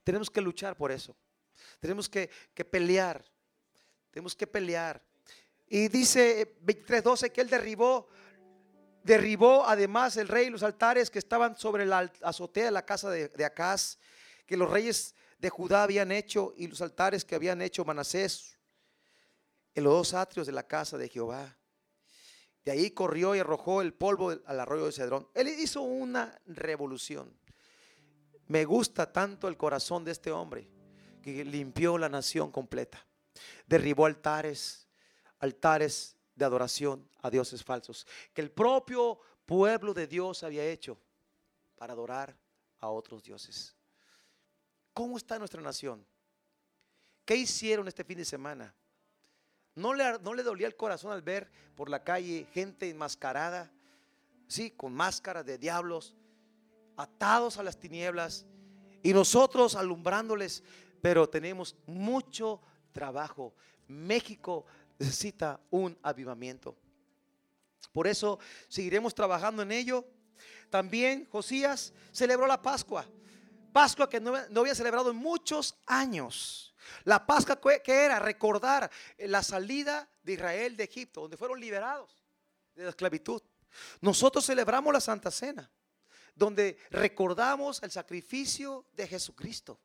Tenemos 0.03 0.29
que 0.29 0.41
luchar 0.41 0.75
por 0.75 0.91
eso. 0.91 1.15
Tenemos 1.79 2.09
que, 2.09 2.29
pelear. 2.69 3.23
Tenemos 4.11 4.35
que 4.35 4.45
pelear. 4.45 5.01
Y 5.65 5.87
dice 5.87 6.57
23:12 6.61 7.31
que 7.31 7.39
él 7.39 7.49
derribó, 7.49 8.09
derribó 9.03 9.65
además 9.65 10.17
el 10.17 10.27
rey 10.27 10.49
los 10.49 10.61
altares 10.61 11.09
que 11.09 11.19
estaban 11.19 11.57
sobre 11.57 11.85
la 11.85 12.11
azotea 12.21 12.65
de 12.65 12.71
la 12.71 12.85
casa 12.85 13.09
de, 13.09 13.29
de 13.29 13.45
Acaz, 13.45 13.97
que 14.45 14.57
los 14.57 14.69
reyes 14.69 15.15
de 15.39 15.49
Judá 15.49 15.83
habían 15.83 16.11
hecho 16.11 16.53
y 16.57 16.67
los 16.67 16.81
altares 16.81 17.23
que 17.23 17.35
habían 17.35 17.61
hecho 17.61 17.85
Manasés 17.85 18.57
en 19.73 19.85
los 19.85 19.93
dos 19.93 20.13
atrios 20.13 20.47
de 20.47 20.53
la 20.53 20.63
casa 20.63 20.97
de 20.97 21.07
Jehová. 21.07 21.56
De 22.67 22.73
ahí 22.73 22.91
corrió 22.91 23.33
y 23.33 23.39
arrojó 23.39 23.81
el 23.81 23.93
polvo 23.93 24.29
al 24.45 24.59
arroyo 24.59 24.87
de 24.87 24.91
Cedrón. 24.91 25.29
Él 25.33 25.47
hizo 25.47 25.83
una 25.83 26.37
revolución. 26.47 27.33
Me 28.47 28.65
gusta 28.65 29.13
tanto 29.13 29.47
el 29.47 29.55
corazón 29.55 30.03
de 30.03 30.11
este 30.11 30.33
hombre 30.33 30.67
que 31.21 31.45
limpió 31.45 31.97
la 31.97 32.09
nación 32.09 32.51
completa. 32.51 33.07
Derribó 33.67 34.05
altares, 34.05 34.85
altares 35.39 36.17
de 36.35 36.43
adoración 36.43 37.09
a 37.21 37.29
dioses 37.29 37.63
falsos, 37.63 38.05
que 38.33 38.41
el 38.41 38.51
propio 38.51 39.17
pueblo 39.45 39.93
de 39.93 40.05
Dios 40.05 40.43
había 40.43 40.65
hecho 40.65 40.99
para 41.77 41.93
adorar 41.93 42.37
a 42.79 42.89
otros 42.89 43.23
dioses. 43.23 43.77
¿Cómo 44.93 45.15
está 45.15 45.39
nuestra 45.39 45.61
nación? 45.61 46.05
¿Qué 47.23 47.37
hicieron 47.37 47.87
este 47.87 48.03
fin 48.03 48.17
de 48.17 48.25
semana? 48.25 48.75
¿No 49.77 49.93
le, 49.93 50.17
no 50.23 50.33
le 50.33 50.41
dolía 50.41 50.65
el 50.65 50.75
corazón 50.75 51.11
al 51.11 51.21
ver 51.21 51.47
por 51.75 51.87
la 51.87 52.03
calle 52.03 52.47
gente 52.51 52.89
enmascarada, 52.89 53.71
sí, 54.47 54.71
con 54.71 54.91
máscaras 54.91 55.45
de 55.45 55.59
diablos, 55.59 56.15
atados 56.95 57.57
a 57.59 57.63
las 57.63 57.77
tinieblas 57.79 58.47
y 59.03 59.13
nosotros 59.13 59.75
alumbrándoles? 59.75 60.63
Pero 60.99 61.29
tenemos 61.29 61.75
mucho 61.85 62.59
trabajo. 62.91 63.53
México 63.87 64.65
necesita 64.97 65.59
un 65.69 65.95
avivamiento. 66.01 66.75
Por 67.91 68.07
eso 68.07 68.39
seguiremos 68.67 69.13
trabajando 69.13 69.61
en 69.61 69.71
ello. 69.71 70.07
También 70.71 71.27
Josías 71.29 71.93
celebró 72.11 72.47
la 72.47 72.59
Pascua. 72.59 73.05
Pascua 73.71 74.09
que 74.09 74.19
no, 74.19 74.33
había 74.35 74.73
celebrado 74.73 75.11
en 75.11 75.17
muchos 75.17 75.77
años. 75.85 76.66
La 77.03 77.25
Pascua 77.25 77.59
que 77.59 78.05
era 78.05 78.19
recordar 78.19 78.89
la 79.17 79.43
salida 79.43 80.09
de 80.23 80.33
Israel 80.33 80.75
de 80.77 80.83
Egipto, 80.83 81.21
donde 81.21 81.37
fueron 81.37 81.59
liberados 81.59 82.23
de 82.75 82.83
la 82.83 82.89
esclavitud. 82.89 83.41
Nosotros 84.01 84.45
celebramos 84.45 84.93
la 84.93 85.01
Santa 85.01 85.31
Cena, 85.31 85.69
donde 86.35 86.77
recordamos 86.91 87.81
el 87.83 87.91
sacrificio 87.91 88.85
de 88.93 89.07
Jesucristo. 89.07 89.79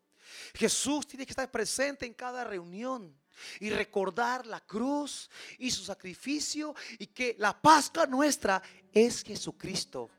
Jesús 0.54 1.06
tiene 1.06 1.26
que 1.26 1.32
estar 1.32 1.50
presente 1.50 2.06
en 2.06 2.14
cada 2.14 2.44
reunión 2.44 3.14
y 3.60 3.70
recordar 3.70 4.46
la 4.46 4.60
cruz 4.60 5.30
y 5.58 5.70
su 5.70 5.84
sacrificio 5.84 6.74
y 6.98 7.06
que 7.08 7.34
la 7.38 7.60
Pascua 7.60 8.06
nuestra 8.06 8.62
es 8.92 9.22
Jesucristo. 9.22 10.10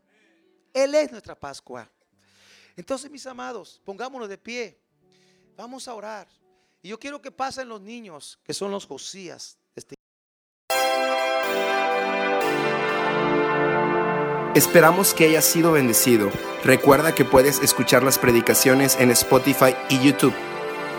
Él 0.74 0.96
es 0.96 1.12
nuestra 1.12 1.40
Pascua. 1.40 1.90
Entonces, 2.76 3.10
mis 3.12 3.26
amados, 3.28 3.80
pongámonos 3.86 4.28
de 4.28 4.38
pie. 4.38 4.80
Vamos 5.56 5.88
a 5.88 5.94
orar. 5.94 6.28
Y 6.86 6.90
yo 6.90 7.00
quiero 7.00 7.22
que 7.22 7.32
pasen 7.32 7.70
los 7.70 7.80
niños, 7.80 8.40
que 8.44 8.54
son 8.54 8.70
los 8.70 8.86
Josías. 8.86 9.58
Este 9.74 9.96
Esperamos 14.54 15.14
que 15.14 15.24
hayas 15.26 15.46
sido 15.46 15.72
bendecido. 15.72 16.30
Recuerda 16.66 17.16
que 17.16 17.24
puedes 17.24 17.60
escuchar 17.64 18.04
las 18.04 18.20
predicaciones 18.20 18.98
en 19.00 19.12
Spotify 19.12 19.74
y 19.90 20.06
YouTube. 20.06 20.34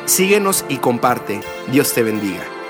Síguenos 0.07 0.65
y 0.71 0.79
comparte. 0.79 1.43
Dios 1.71 1.93
te 1.93 2.03
bendiga. 2.03 2.64